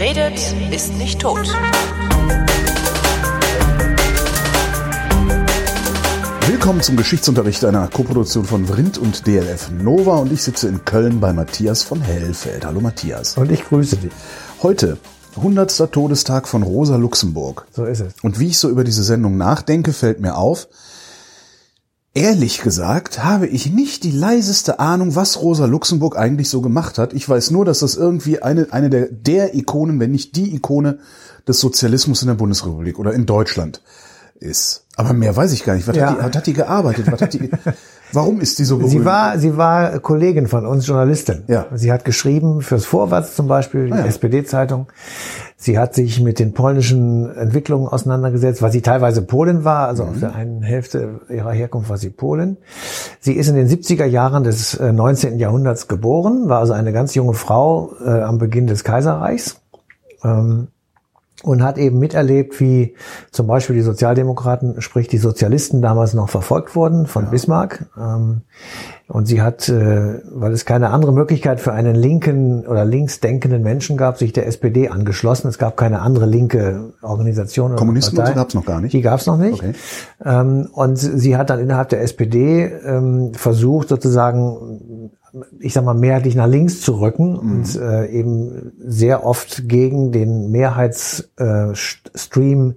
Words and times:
Wer 0.00 0.16
redet, 0.16 0.54
ist 0.72 0.94
nicht 0.94 1.20
tot. 1.20 1.46
Willkommen 6.46 6.80
zum 6.80 6.96
Geschichtsunterricht 6.96 7.62
einer 7.66 7.86
Koproduktion 7.88 8.46
von 8.46 8.64
Vrindt 8.64 8.96
und 8.96 9.26
DLF 9.26 9.70
Nova 9.70 10.16
und 10.16 10.32
ich 10.32 10.42
sitze 10.42 10.68
in 10.68 10.86
Köln 10.86 11.20
bei 11.20 11.34
Matthias 11.34 11.82
von 11.82 12.00
Hellfeld. 12.00 12.64
Hallo 12.64 12.80
Matthias. 12.80 13.36
Und 13.36 13.52
ich 13.52 13.62
grüße 13.62 13.96
dich. 13.96 14.10
Heute 14.62 14.96
100. 15.36 15.92
Todestag 15.92 16.48
von 16.48 16.62
Rosa 16.62 16.96
Luxemburg. 16.96 17.66
So 17.70 17.84
ist 17.84 18.00
es. 18.00 18.14
Und 18.22 18.40
wie 18.40 18.46
ich 18.46 18.58
so 18.58 18.70
über 18.70 18.84
diese 18.84 19.02
Sendung 19.02 19.36
nachdenke, 19.36 19.92
fällt 19.92 20.18
mir 20.20 20.38
auf, 20.38 20.68
Ehrlich 22.12 22.62
gesagt 22.62 23.22
habe 23.22 23.46
ich 23.46 23.70
nicht 23.70 24.02
die 24.02 24.10
leiseste 24.10 24.80
Ahnung, 24.80 25.14
was 25.14 25.40
Rosa 25.40 25.66
Luxemburg 25.66 26.16
eigentlich 26.16 26.48
so 26.48 26.60
gemacht 26.60 26.98
hat. 26.98 27.12
Ich 27.12 27.28
weiß 27.28 27.52
nur, 27.52 27.64
dass 27.64 27.78
das 27.78 27.94
irgendwie 27.94 28.42
eine, 28.42 28.72
eine 28.72 28.90
der, 28.90 29.06
der 29.06 29.54
Ikonen, 29.54 30.00
wenn 30.00 30.10
nicht 30.10 30.34
die 30.34 30.52
Ikone 30.56 30.98
des 31.46 31.60
Sozialismus 31.60 32.22
in 32.22 32.28
der 32.28 32.34
Bundesrepublik 32.34 32.98
oder 32.98 33.12
in 33.12 33.26
Deutschland 33.26 33.80
ist. 34.40 34.84
Aber 34.96 35.12
mehr 35.12 35.34
weiß 35.36 35.52
ich 35.52 35.64
gar 35.64 35.74
nicht. 35.74 35.86
Was, 35.88 35.96
Ja. 35.96 36.08
hat, 36.10 36.18
die, 36.18 36.24
was 36.24 36.36
hat 36.36 36.46
die 36.46 36.52
gearbeitet? 36.52 37.10
Was 37.10 37.20
hat 37.22 37.32
die, 37.34 37.50
warum 38.12 38.40
ist 38.40 38.58
die 38.58 38.64
so 38.64 38.76
berühmt? 38.78 38.90
Sie 38.92 39.04
war, 39.04 39.38
sie 39.38 39.56
war 39.56 39.98
Kollegin 40.00 40.46
von 40.48 40.66
uns, 40.66 40.86
Journalistin. 40.86 41.44
Ja. 41.46 41.66
Sie 41.74 41.92
hat 41.92 42.04
geschrieben 42.04 42.60
fürs 42.62 42.84
Vorwärts 42.86 43.34
zum 43.36 43.46
Beispiel, 43.48 43.86
die 43.86 43.92
Ah 43.92 43.98
ja. 44.00 44.06
SPD-Zeitung. 44.06 44.88
Sie 45.56 45.78
hat 45.78 45.94
sich 45.94 46.20
mit 46.20 46.38
den 46.38 46.54
polnischen 46.54 47.34
Entwicklungen 47.36 47.86
auseinandergesetzt, 47.86 48.62
weil 48.62 48.72
sie 48.72 48.80
teilweise 48.82 49.22
Polin 49.22 49.64
war, 49.64 49.88
also 49.88 50.04
Mhm. 50.04 50.08
auf 50.10 50.20
der 50.20 50.34
einen 50.34 50.62
Hälfte 50.62 51.20
ihrer 51.28 51.52
Herkunft 51.52 51.90
war 51.90 51.98
sie 51.98 52.10
Polin. 52.10 52.56
Sie 53.20 53.34
ist 53.34 53.48
in 53.48 53.54
den 53.56 53.68
70er 53.68 54.06
Jahren 54.06 54.42
des 54.44 54.74
äh, 54.74 54.92
19. 54.92 55.38
Jahrhunderts 55.38 55.86
geboren, 55.86 56.48
war 56.48 56.60
also 56.60 56.72
eine 56.72 56.92
ganz 56.92 57.14
junge 57.14 57.34
Frau 57.34 57.92
äh, 58.04 58.08
am 58.22 58.38
Beginn 58.38 58.66
des 58.66 58.84
Kaiserreichs. 58.84 59.60
Ähm, 60.24 60.68
und 61.42 61.62
hat 61.62 61.78
eben 61.78 61.98
miterlebt, 61.98 62.60
wie 62.60 62.94
zum 63.30 63.46
Beispiel 63.46 63.76
die 63.76 63.82
Sozialdemokraten, 63.82 64.80
sprich 64.80 65.08
die 65.08 65.18
Sozialisten 65.18 65.80
damals 65.80 66.12
noch 66.12 66.28
verfolgt 66.28 66.76
wurden 66.76 67.06
von 67.06 67.30
Bismarck. 67.30 67.86
Ähm, 67.96 68.42
und 69.08 69.26
sie 69.26 69.42
hat, 69.42 69.68
äh, 69.68 70.20
weil 70.30 70.52
es 70.52 70.64
keine 70.64 70.90
andere 70.90 71.12
Möglichkeit 71.12 71.60
für 71.60 71.72
einen 71.72 71.96
linken 71.96 72.64
oder 72.66 72.84
linksdenkenden 72.84 73.62
Menschen 73.62 73.96
gab, 73.96 74.18
sich 74.18 74.32
der 74.32 74.46
SPD 74.46 74.88
angeschlossen. 74.88 75.48
Es 75.48 75.58
gab 75.58 75.76
keine 75.76 76.00
andere 76.00 76.26
linke 76.26 76.92
Organisation. 77.02 77.74
Kommunisten 77.74 78.16
Partei. 78.16 78.32
so 78.32 78.36
gab's 78.36 78.54
noch 78.54 78.64
gar 78.64 78.80
nicht? 78.80 78.92
Die 78.92 79.00
gab's 79.00 79.26
noch 79.26 79.36
nicht. 79.36 79.62
Okay. 79.62 79.72
Ähm, 80.24 80.68
und 80.72 80.96
sie 80.96 81.36
hat 81.36 81.50
dann 81.50 81.58
innerhalb 81.58 81.88
der 81.88 82.02
SPD 82.02 82.66
ähm, 82.66 83.32
versucht, 83.34 83.88
sozusagen, 83.88 85.10
ich 85.58 85.72
sag 85.72 85.84
mal, 85.84 85.94
mehrheitlich 85.94 86.34
nach 86.34 86.48
links 86.48 86.80
zu 86.80 87.00
rücken 87.00 87.36
und 87.36 87.76
äh, 87.76 88.06
eben 88.06 88.72
sehr 88.78 89.24
oft 89.24 89.68
gegen 89.68 90.10
den 90.12 90.50
Mehrheitsstream 90.50 92.74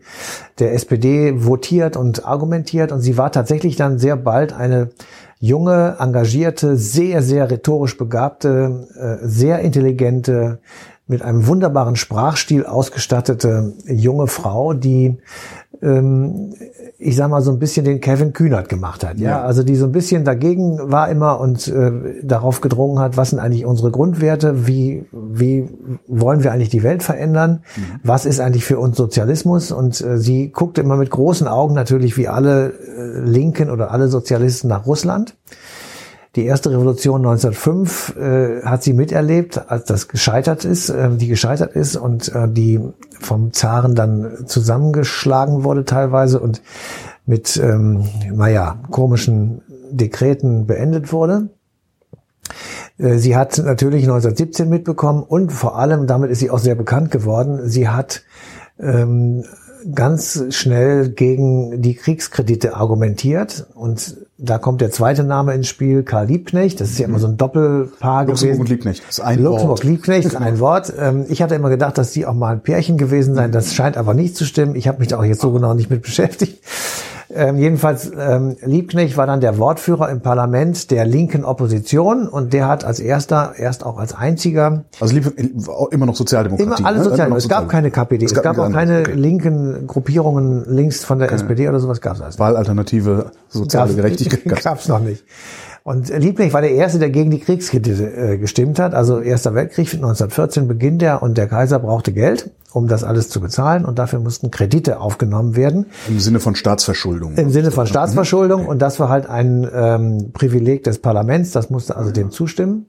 der 0.59 0.73
SPD 0.73 1.45
votiert 1.45 1.97
und 1.97 2.25
argumentiert. 2.25 2.91
Und 2.91 3.01
sie 3.01 3.17
war 3.17 3.31
tatsächlich 3.31 3.75
dann 3.75 3.99
sehr 3.99 4.15
bald 4.15 4.53
eine 4.53 4.89
junge, 5.39 5.97
engagierte, 5.99 6.77
sehr, 6.77 7.21
sehr 7.21 7.51
rhetorisch 7.51 7.97
begabte, 7.97 8.87
äh, 8.95 9.17
sehr 9.27 9.59
intelligente, 9.59 10.59
mit 11.05 11.21
einem 11.21 11.47
wunderbaren 11.47 11.97
Sprachstil 11.97 12.65
ausgestattete 12.65 13.73
junge 13.85 14.27
Frau, 14.27 14.73
die 14.73 15.17
ähm, 15.83 16.53
ich 16.97 17.15
sag 17.17 17.29
mal 17.29 17.41
so 17.41 17.51
ein 17.51 17.59
bisschen 17.59 17.83
den 17.83 17.99
Kevin 17.99 18.31
Kühnert 18.31 18.69
gemacht 18.69 19.03
hat, 19.03 19.17
ja, 19.19 19.29
Ja. 19.31 19.41
also 19.43 19.63
die 19.63 19.75
so 19.75 19.85
ein 19.85 19.91
bisschen 19.91 20.23
dagegen 20.23 20.79
war 20.91 21.09
immer 21.09 21.39
und 21.39 21.67
äh, 21.67 21.91
darauf 22.23 22.61
gedrungen 22.61 22.99
hat, 22.99 23.17
was 23.17 23.31
sind 23.31 23.39
eigentlich 23.39 23.65
unsere 23.65 23.91
Grundwerte, 23.91 24.67
wie 24.67 25.05
wie 25.11 25.67
wollen 26.07 26.43
wir 26.43 26.51
eigentlich 26.53 26.69
die 26.69 26.83
Welt 26.83 27.03
verändern, 27.03 27.63
was 28.03 28.25
ist 28.25 28.39
eigentlich 28.39 28.63
für 28.65 28.79
uns 28.79 28.95
Sozialismus? 28.97 29.71
Und 29.71 29.99
äh, 30.01 30.17
sie 30.17 30.49
guckte 30.49 30.81
immer 30.81 30.95
mit 30.95 31.09
großen 31.09 31.47
Augen 31.47 31.73
natürlich 31.75 32.15
wie 32.17 32.27
alle 32.29 32.71
äh, 32.71 33.19
Linken 33.19 33.69
oder 33.69 33.91
alle 33.91 34.07
Sozialisten 34.07 34.69
nach 34.69 34.85
Russland. 34.85 35.35
Die 36.35 36.45
erste 36.45 36.71
Revolution 36.71 37.17
1905 37.17 38.15
äh, 38.17 38.61
hat 38.63 38.81
sie 38.81 38.93
miterlebt, 38.93 39.69
als 39.69 39.85
das 39.85 40.07
gescheitert 40.07 40.65
ist, 40.65 40.89
äh, 40.89 41.09
die 41.11 41.27
gescheitert 41.27 41.75
ist 41.75 41.95
und 41.95 42.33
äh, 42.33 42.49
die 42.49 42.79
vom 43.19 43.53
Zaren 43.53 43.93
dann 43.93 44.47
zusammengeschlagen 44.47 45.63
wurde 45.63 45.85
teilweise 45.85 46.39
und 46.39 46.63
mit, 47.27 47.57
ähm, 47.57 48.07
naja, 48.31 48.79
komischen 48.89 49.61
Dekreten 49.91 50.65
beendet 50.65 51.13
wurde. 51.13 51.49
Äh, 52.97 53.17
Sie 53.17 53.35
hat 53.35 53.59
natürlich 53.59 54.03
1917 54.03 54.67
mitbekommen 54.67 55.21
und 55.21 55.51
vor 55.51 55.77
allem, 55.77 56.07
damit 56.07 56.31
ist 56.31 56.39
sie 56.39 56.49
auch 56.49 56.59
sehr 56.59 56.75
bekannt 56.75 57.11
geworden, 57.11 57.69
sie 57.69 57.89
hat 57.89 58.23
ähm, 58.79 59.43
ganz 59.93 60.43
schnell 60.49 61.09
gegen 61.09 61.81
die 61.81 61.95
Kriegskredite 61.95 62.75
argumentiert 62.75 63.67
und 63.75 64.17
da 64.37 64.57
kommt 64.57 64.81
der 64.81 64.91
zweite 64.91 65.23
Name 65.23 65.53
ins 65.53 65.67
Spiel, 65.67 66.03
Karl 66.03 66.27
Liebknecht, 66.27 66.81
das 66.81 66.89
ist 66.89 66.99
ja 66.99 67.07
immer 67.07 67.19
so 67.19 67.27
ein 67.27 67.37
Doppelpaar 67.37 68.25
Luxemburg 68.25 68.59
und 68.59 68.65
gewesen. 68.65 68.71
Liebknecht. 68.71 69.03
Das 69.07 69.17
ist 69.19 69.23
ein 69.23 69.41
Luxemburg 69.41 69.79
Wort. 69.79 69.83
Liebknecht 69.83 70.25
ist 70.25 70.35
ein 70.35 70.59
Wort. 70.59 70.93
Ähm, 70.99 71.25
Ich 71.29 71.41
hatte 71.41 71.55
immer 71.55 71.69
gedacht, 71.69 71.97
dass 71.97 72.11
die 72.11 72.25
auch 72.25 72.33
mal 72.33 72.53
ein 72.53 72.61
Pärchen 72.61 72.97
gewesen 72.97 73.35
sein. 73.35 73.51
Das 73.51 73.73
scheint 73.73 73.95
aber 73.95 74.13
nicht 74.13 74.35
zu 74.35 74.45
stimmen. 74.45 74.75
Ich 74.75 74.87
habe 74.87 74.99
mich 74.99 75.07
da 75.07 75.17
auch 75.19 75.23
jetzt 75.23 75.41
so 75.41 75.51
genau 75.51 75.73
nicht 75.73 75.89
mit 75.89 76.01
beschäftigt. 76.01 76.61
Ähm, 77.35 77.57
jedenfalls, 77.57 78.11
ähm, 78.17 78.55
Liebknecht 78.61 79.17
war 79.17 79.25
dann 79.25 79.41
der 79.41 79.57
Wortführer 79.57 80.09
im 80.09 80.21
Parlament 80.21 80.91
der 80.91 81.05
linken 81.05 81.43
Opposition 81.45 82.27
und 82.27 82.53
der 82.53 82.67
hat 82.67 82.85
als 82.85 82.99
erster, 82.99 83.53
erst 83.57 83.85
auch 83.85 83.97
als 83.97 84.13
einziger, 84.13 84.85
Also 84.99 85.15
lieb, 85.15 85.33
immer 85.91 86.05
noch 86.05 86.15
Sozialdemokratie. 86.15 86.81
immer 86.81 86.87
alle 86.87 86.99
ne? 86.99 87.03
Sozialen. 87.03 87.27
Immer 87.27 87.35
noch 87.35 87.43
Es 87.43 87.49
gab 87.49 87.69
keine 87.69 87.91
KPD, 87.91 88.25
es 88.25 88.33
gab 88.33 88.57
auch 88.57 88.71
keine 88.71 88.83
keine 88.83 88.99
okay. 89.01 89.13
linken 89.13 89.87
Gruppierungen 89.87 90.65
links 90.67 91.03
von 91.03 91.19
der 91.19 91.31
SPD 91.31 91.67
oder 91.69 91.79
sowas 91.79 92.01
gab 92.01 92.15
es 92.15 92.21
alles. 92.21 92.39
Wahlalternative 92.39 93.31
soziale 93.49 93.93
Gerechtigkeit. 93.93 94.43
gab's. 94.45 94.63
Gab's 94.63 94.87
noch 94.87 94.99
nicht. 94.99 95.23
Und 95.83 96.07
Liebknecht 96.07 96.53
war 96.53 96.61
der 96.61 96.71
Erste, 96.71 96.97
der 96.97 97.09
gegen 97.09 97.29
die 97.29 97.39
Kriegskredite 97.39 98.15
äh, 98.15 98.37
gestimmt 98.37 98.79
hat. 98.79 98.93
Also 98.93 99.19
Erster 99.19 99.53
Weltkrieg 99.53 99.93
1914 99.93 100.67
beginnt 100.67 101.03
er 101.03 101.21
und 101.21 101.37
der 101.37 101.47
Kaiser 101.47 101.77
brauchte 101.79 102.13
Geld, 102.13 102.51
um 102.71 102.87
das 102.87 103.03
alles 103.03 103.27
zu 103.27 103.41
bezahlen 103.41 103.83
und 103.83 103.99
dafür 103.99 104.19
mussten 104.19 104.49
Kredite 104.49 105.01
aufgenommen 105.01 105.57
werden 105.57 105.87
Im 106.07 106.21
Sinne 106.21 106.39
von 106.39 106.55
Staatsverschuldung. 106.55 107.35
im 107.35 107.49
Sinne 107.49 107.71
von 107.71 107.85
Staatsverschuldung 107.85 108.65
und 108.65 108.81
das 108.81 108.97
war 109.01 109.09
halt 109.09 109.27
ein 109.27 109.69
ähm, 109.73 110.31
Privileg 110.31 110.85
des 110.85 110.99
Parlaments, 110.99 111.51
das 111.51 111.69
musste 111.69 111.97
also 111.97 112.11
dem 112.11 112.31
zustimmen. 112.31 112.85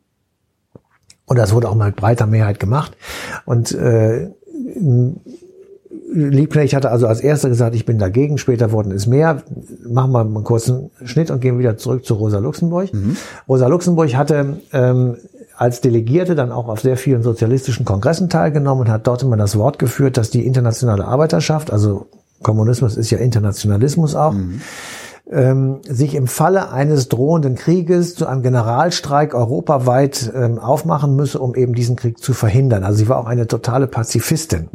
Und 1.26 1.38
das 1.38 1.53
wurde 1.53 1.71
auch 1.71 1.75
mal 1.75 1.87
mit 1.87 1.97
breiter 1.97 2.26
Mehrheit 2.26 2.61
gemacht. 2.61 2.97
Und 3.44 3.72
äh, 3.72 4.31
Liebknecht 6.14 6.75
hatte 6.75 6.91
also 6.91 7.06
als 7.08 7.20
erster 7.20 7.48
gesagt, 7.48 7.75
ich 7.75 7.84
bin 7.84 7.98
dagegen, 7.98 8.38
später 8.38 8.70
wurden 8.70 8.92
es 8.92 9.06
mehr. 9.06 9.42
Machen 9.86 10.12
wir 10.12 10.20
einen 10.20 10.44
kurzen 10.44 10.91
Schnitt 11.04 11.30
und 11.30 11.41
gehen 11.41 11.58
wieder 11.58 11.76
zurück 11.76 12.04
zu 12.04 12.14
Rosa 12.14 12.38
Luxemburg. 12.38 12.91
Rosa 13.48 13.66
Luxemburg 13.66 14.14
hatte 14.14 14.58
ähm, 14.72 15.16
als 15.56 15.80
Delegierte 15.80 16.34
dann 16.34 16.52
auch 16.52 16.69
auf 16.69 16.80
sehr 16.80 16.97
vielen 16.97 17.22
sozialistischen 17.22 17.84
Kongressen 17.84 18.28
teilgenommen 18.28 18.82
und 18.82 18.88
hat 18.91 19.06
dort 19.06 19.22
immer 19.22 19.36
das 19.36 19.56
Wort 19.56 19.78
geführt, 19.78 20.16
dass 20.16 20.30
die 20.30 20.47
internationale 20.47 21.04
Arbeiterschaft, 21.04 21.72
also 21.72 22.06
Kommunismus 22.42 22.96
ist 22.96 23.10
ja 23.10 23.19
Internationalismus 23.19 24.14
auch, 24.14 24.34
ähm, 25.31 25.81
sich 25.89 26.15
im 26.15 26.27
Falle 26.27 26.71
eines 26.71 27.09
drohenden 27.09 27.55
Krieges 27.55 28.15
zu 28.15 28.27
einem 28.27 28.43
Generalstreik 28.43 29.35
europaweit 29.35 30.31
ähm, 30.35 30.59
aufmachen 30.59 31.17
müsse, 31.17 31.39
um 31.39 31.55
eben 31.55 31.73
diesen 31.75 31.97
Krieg 31.97 32.19
zu 32.19 32.35
verhindern. 32.35 32.85
Also 32.85 32.99
sie 32.99 33.09
war 33.09 33.19
auch 33.19 33.27
eine 33.27 33.47
totale 33.47 33.87
Pazifistin. 33.87 34.69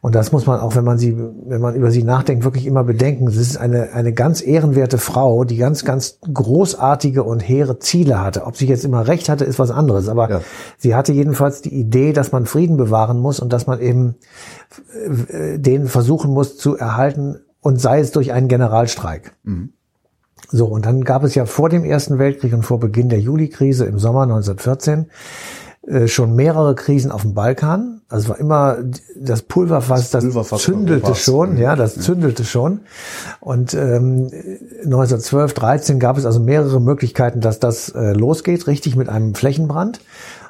Und 0.00 0.14
das 0.14 0.32
muss 0.32 0.46
man 0.46 0.60
auch, 0.60 0.76
wenn 0.76 0.84
man 0.84 0.98
sie, 0.98 1.16
wenn 1.16 1.60
man 1.62 1.74
über 1.74 1.90
sie 1.90 2.04
nachdenkt, 2.04 2.44
wirklich 2.44 2.66
immer 2.66 2.84
bedenken. 2.84 3.30
Sie 3.30 3.40
ist 3.40 3.56
eine, 3.56 3.92
eine 3.94 4.12
ganz 4.12 4.46
ehrenwerte 4.46 4.98
Frau, 4.98 5.44
die 5.44 5.56
ganz, 5.56 5.84
ganz 5.84 6.18
großartige 6.32 7.22
und 7.24 7.40
hehre 7.40 7.78
Ziele 7.78 8.20
hatte. 8.22 8.44
Ob 8.44 8.56
sie 8.56 8.66
jetzt 8.66 8.84
immer 8.84 9.08
recht 9.08 9.28
hatte, 9.28 9.44
ist 9.44 9.58
was 9.58 9.70
anderes. 9.70 10.08
Aber 10.08 10.30
Ja. 10.30 10.40
sie 10.76 10.94
hatte 10.94 11.12
jedenfalls 11.12 11.62
die 11.62 11.74
Idee, 11.74 12.12
dass 12.12 12.32
man 12.32 12.44
Frieden 12.46 12.76
bewahren 12.76 13.18
muss 13.18 13.40
und 13.40 13.52
dass 13.52 13.66
man 13.66 13.80
eben 13.80 14.16
äh, 15.30 15.58
den 15.58 15.86
versuchen 15.86 16.30
muss 16.32 16.58
zu 16.58 16.76
erhalten 16.76 17.40
und 17.64 17.80
sei 17.80 17.98
es 17.98 18.12
durch 18.12 18.32
einen 18.32 18.48
Generalstreik. 18.48 19.32
So, 20.50 20.66
und 20.66 20.84
dann 20.84 21.02
gab 21.02 21.24
es 21.24 21.34
ja 21.34 21.46
vor 21.46 21.70
dem 21.70 21.82
Ersten 21.82 22.18
Weltkrieg 22.18 22.52
und 22.52 22.62
vor 22.62 22.78
Beginn 22.78 23.08
der 23.08 23.20
Juli-Krise 23.20 23.86
im 23.86 23.98
Sommer 23.98 24.24
1914 24.24 25.00
äh, 25.00 25.06
schon 26.06 26.34
mehrere 26.34 26.74
Krisen 26.74 27.10
auf 27.10 27.22
dem 27.22 27.34
Balkan. 27.34 28.00
Also 28.08 28.24
es 28.24 28.28
war 28.28 28.38
immer 28.38 28.78
das 29.16 29.42
Pulverfass, 29.42 30.10
das, 30.10 30.24
Pulverfass 30.24 30.62
zündelte 30.62 31.14
schon, 31.14 31.56
ja, 31.56 31.74
das 31.76 31.94
zündelte 31.94 32.44
schon. 32.44 32.80
Und 33.40 33.74
ähm, 33.74 34.30
1912, 34.84 35.54
13 35.54 35.98
gab 35.98 36.16
es 36.16 36.24
also 36.24 36.40
mehrere 36.40 36.80
Möglichkeiten, 36.80 37.40
dass 37.40 37.60
das 37.60 37.88
äh, 37.90 38.12
losgeht, 38.12 38.66
richtig 38.66 38.96
mit 38.96 39.08
einem 39.08 39.34
Flächenbrand. 39.34 40.00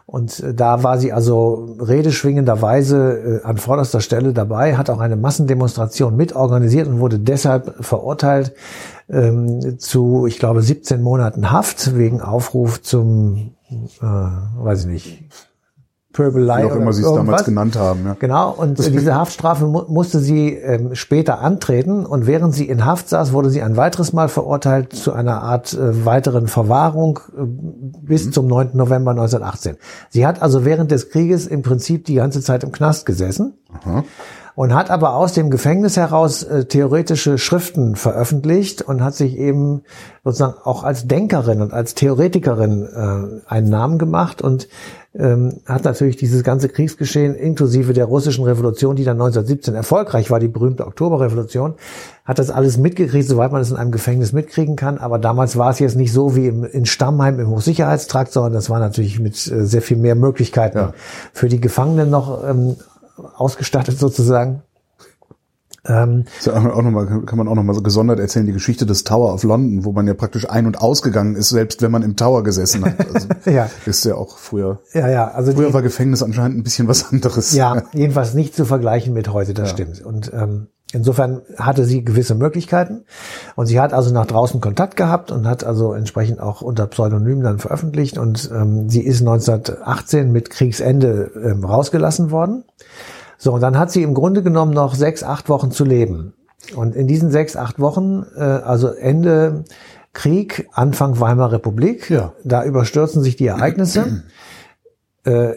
Und 0.07 0.41
äh, 0.41 0.55
da 0.55 0.83
war 0.83 0.99
sie 0.99 1.13
also 1.13 1.77
redeschwingenderweise 1.81 3.41
äh, 3.43 3.47
an 3.47 3.57
vorderster 3.57 4.01
Stelle 4.01 4.33
dabei, 4.33 4.77
hat 4.77 4.91
auch 4.91 5.01
eine 5.01 5.17
Massendemonstration 5.17 6.17
mitorganisiert 6.17 6.89
und 6.89 7.01
wurde 7.01 7.19
deshalb 7.19 7.75
verurteilt 7.85 8.53
ähm, 9.09 9.79
zu, 9.79 10.27
ich 10.27 10.39
glaube, 10.39 10.63
17 10.63 11.03
Monaten 11.03 11.51
Haft 11.51 11.97
wegen 11.97 12.21
Aufruf 12.21 12.83
zum, 12.83 13.55
äh, 13.71 14.03
weiß 14.03 14.83
ich 14.83 14.87
nicht, 14.87 15.25
Pöbelei. 16.15 16.63
Wie 16.63 16.71
auch 16.71 16.77
immer 16.77 16.93
sie 16.93 17.03
es 17.03 17.13
damals 17.13 17.45
genannt 17.45 17.77
haben. 17.77 18.07
Ja. 18.07 18.17
Genau, 18.19 18.53
und 18.53 18.79
diese 18.93 19.17
Haftstrafe 19.17 19.67
mu 19.67 19.83
musste 19.89 20.21
sie 20.21 20.51
ähm, 20.51 20.95
später 20.95 21.41
antreten 21.41 22.07
und 22.07 22.27
während 22.27 22.55
sie 22.55 22.69
in 22.69 22.87
Haft 22.87 23.09
saß, 23.09 23.33
wurde 23.33 23.51
sie 23.51 23.63
ein 23.63 23.77
weiteres 23.77 24.13
Mal 24.13 24.29
verurteilt 24.29 24.95
zu 24.95 25.13
einer 25.13 25.43
Art 25.43 25.75
äh, 25.75 26.07
weiteren 26.07 26.47
Verwahrung 26.47 27.19
äh, 27.37 27.43
bis 27.45 28.27
mhm. 28.27 28.33
zum 28.33 28.47
9. 28.47 28.71
November 28.75 29.11
1918. 29.11 29.77
Sie 30.09 30.25
hat 30.25 30.41
also 30.41 30.65
während 30.65 30.93
des 30.93 31.11
Krieges 31.11 31.47
im 31.49 31.63
Prinzip 31.63 32.05
die 32.07 32.15
ganze 32.15 32.41
Zeit 32.41 32.63
im 32.63 32.73
Knast 32.73 33.05
gesessen. 33.05 33.55
Aha 33.83 34.05
und 34.55 34.75
hat 34.75 34.91
aber 34.91 35.15
aus 35.15 35.33
dem 35.33 35.51
Gefängnis 35.51 35.97
heraus 35.97 36.43
äh, 36.45 36.65
theoretische 36.65 37.39
Schriften 37.39 37.97
veröffentlicht 37.97 38.83
und 38.83 39.03
hat 39.03 39.15
sich 39.15 39.37
eben 39.37 39.83
sozusagen 40.23 40.55
auch 40.63 40.85
als 40.85 41.07
Denkerin 41.07 41.61
und 41.61 41.73
als 41.73 41.95
Theoretikerin 41.95 42.87
äh, 42.87 43.51
einen 43.51 43.69
Namen 43.69 43.99
gemacht 43.99 44.43
und 44.43 44.69
ähm, 45.17 45.61
hat 45.67 45.85
natürlich 45.85 46.17
dieses 46.17 46.43
ganze 46.43 46.69
Kriegsgeschehen 46.69 47.35
inklusive 47.37 47.93
der 47.93 48.07
russischen 48.07 48.45
Revolution, 48.45 48.97
die 48.97 49.05
dann 49.05 49.17
1917 49.17 49.75
erfolgreich 49.75 50.31
war, 50.31 50.41
die 50.41 50.49
berühmte 50.49 50.87
Oktoberrevolution, 50.87 51.75
hat 52.25 52.39
das 52.39 52.51
alles 52.51 52.79
mitgekriegt, 52.79 53.29
soweit 53.29 53.53
man 53.53 53.61
es 53.61 53.71
in 53.71 53.77
einem 53.77 53.93
Gefängnis 53.93 54.33
mitkriegen 54.33 54.75
kann. 54.75 54.99
Aber 54.99 55.19
damals 55.19 55.57
war 55.57 55.71
es 55.71 55.79
jetzt 55.79 55.97
nicht 55.97 56.13
so 56.13 56.35
wie 56.35 56.49
im, 56.49 56.65
in 56.65 56.85
Stammheim 56.85 57.39
im 57.39 57.49
Hochsicherheitstrakt, 57.49 58.33
sondern 58.33 58.55
das 58.55 58.71
war 58.71 58.81
natürlich 58.81 59.21
mit 59.21 59.35
äh, 59.35 59.65
sehr 59.67 59.83
viel 59.83 59.99
mehr 59.99 60.17
Möglichkeiten 60.17 60.79
ja. 60.79 60.95
für 61.33 61.49
die 61.49 61.61
Gefangenen 61.61 62.11
noch 62.11 62.43
ähm, 62.49 62.77
ausgestattet 63.17 63.99
sozusagen. 63.99 64.63
Ähm, 65.87 66.25
auch 66.47 66.83
noch 66.83 66.91
mal, 66.91 67.07
kann 67.27 67.37
man 67.37 67.47
auch 67.47 67.55
noch 67.55 67.63
mal 67.63 67.75
so 67.75 67.83
gesondert 67.83 68.19
erzählen, 68.19 68.47
die 68.47 68.53
Geschichte 68.53 68.87
des 68.87 69.05
Tower 69.05 69.35
of 69.35 69.43
London, 69.43 69.85
wo 69.85 69.93
man 69.93 70.07
ja 70.07 70.15
praktisch 70.15 70.49
ein- 70.49 70.67
und 70.67 70.81
ausgegangen 70.81 71.37
ist, 71.37 71.51
selbst 71.51 71.83
wenn 71.83 71.91
man 71.91 72.03
im 72.03 72.17
Tower 72.17 72.43
gesessen 72.43 72.87
hat. 72.87 73.07
Also 73.15 73.29
ja. 73.51 73.69
Ist 73.85 74.05
ja 74.07 74.15
auch 74.15 74.39
früher. 74.39 74.81
Ja, 74.95 75.11
ja. 75.11 75.29
Also 75.29 75.53
früher 75.53 75.69
die, 75.69 75.75
war 75.75 75.83
Gefängnis 75.83 76.23
anscheinend 76.23 76.57
ein 76.57 76.63
bisschen 76.63 76.89
was 76.89 77.13
anderes. 77.13 77.53
Ja, 77.53 77.83
jedenfalls 77.93 78.33
nicht 78.33 78.57
zu 78.57 78.65
vergleichen 78.65 79.13
mit 79.13 79.31
heute, 79.31 79.53
das 79.53 79.71
ja. 79.71 79.75
stimmt. 79.75 80.01
Und 80.01 80.33
ähm, 80.33 80.69
insofern 80.95 81.43
hatte 81.59 81.85
sie 81.85 82.05
gewisse 82.05 82.35
Möglichkeiten. 82.35 83.05
Und 83.57 83.67
sie 83.67 83.81
hat 83.81 83.93
also 83.93 84.13
nach 84.13 84.27
draußen 84.27 84.61
Kontakt 84.61 84.97
gehabt 84.97 85.31
und 85.31 85.47
hat 85.47 85.65
also 85.65 85.93
entsprechend 85.93 86.41
auch 86.41 86.63
unter 86.63 86.87
Pseudonym 86.87 87.43
dann 87.43 87.59
veröffentlicht. 87.59 88.19
Und 88.19 88.51
ähm, 88.55 88.89
sie 88.89 89.03
ist 89.03 89.21
1918 89.21 90.33
mit 90.33 90.51
Kriegsende 90.51 91.31
ähm, 91.43 91.65
rausgelassen 91.65 92.31
worden. 92.31 92.65
So, 93.37 93.53
und 93.53 93.61
dann 93.61 93.79
hat 93.79 93.91
sie 93.91 94.03
im 94.03 94.15
Grunde 94.15 94.43
genommen 94.43 94.73
noch 94.73 94.95
sechs, 94.95 95.23
acht 95.23 95.49
Wochen 95.49 95.71
zu 95.71 95.85
leben. 95.85 96.35
Und 96.75 96.95
in 96.95 97.07
diesen 97.07 97.31
sechs, 97.31 97.57
acht 97.57 97.79
Wochen, 97.79 98.25
äh, 98.37 98.41
also 98.41 98.89
Ende 98.89 99.65
Krieg, 100.13 100.69
Anfang 100.73 101.21
Weimarer 101.21 101.53
Republik, 101.53 102.09
ja. 102.09 102.33
da 102.45 102.65
überstürzen 102.65 103.23
sich 103.23 103.37
die 103.37 103.49
Ereignisse. 103.49 104.23
äh, 105.25 105.55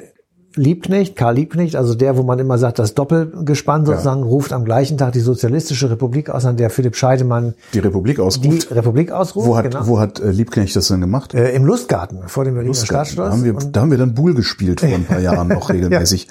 Liebknecht, 0.58 1.16
Karl 1.16 1.36
Liebknecht, 1.36 1.76
also 1.76 1.96
der, 1.96 2.18
wo 2.18 2.24
man 2.24 2.40
immer 2.40 2.58
sagt, 2.58 2.80
das 2.80 2.94
Doppelgespann 2.94 3.86
sozusagen, 3.86 4.22
ja. 4.22 4.28
ruft 4.28 4.54
am 4.54 4.66
gleichen 4.66 4.98
Tag 4.98 5.14
die 5.14 5.20
Sozialistische 5.20 5.90
Republik 5.90 6.30
aus, 6.30 6.46
an 6.46 6.58
der 6.58 6.70
Philipp 6.70 6.96
Scheidemann 6.96 7.54
die 7.74 7.80
Republik 7.80 8.20
ausruft. 8.20 8.70
Die 8.70 8.74
Republik 8.74 9.12
ausruft. 9.12 9.48
Wo 9.48 9.58
hat, 9.58 9.72
genau. 9.72 9.88
wo 9.88 10.00
hat 10.00 10.20
äh, 10.20 10.32
Liebknecht 10.32 10.76
das 10.76 10.88
denn 10.88 11.02
gemacht? 11.02 11.34
Äh, 11.34 11.52
Im 11.52 11.66
Lustgarten, 11.66 12.24
vor 12.28 12.44
dem 12.44 12.56
Berliner 12.56 12.74
Staatsschloss. 12.74 13.28
Da 13.28 13.32
haben, 13.32 13.44
wir, 13.44 13.54
da 13.54 13.82
haben 13.82 13.92
wir 13.92 13.98
dann 13.98 14.14
Buhl 14.14 14.34
gespielt 14.34 14.80
vor 14.80 14.90
ein 14.90 15.06
paar 15.06 15.20
Jahren 15.22 15.48
noch 15.48 15.70
regelmäßig. 15.70 16.28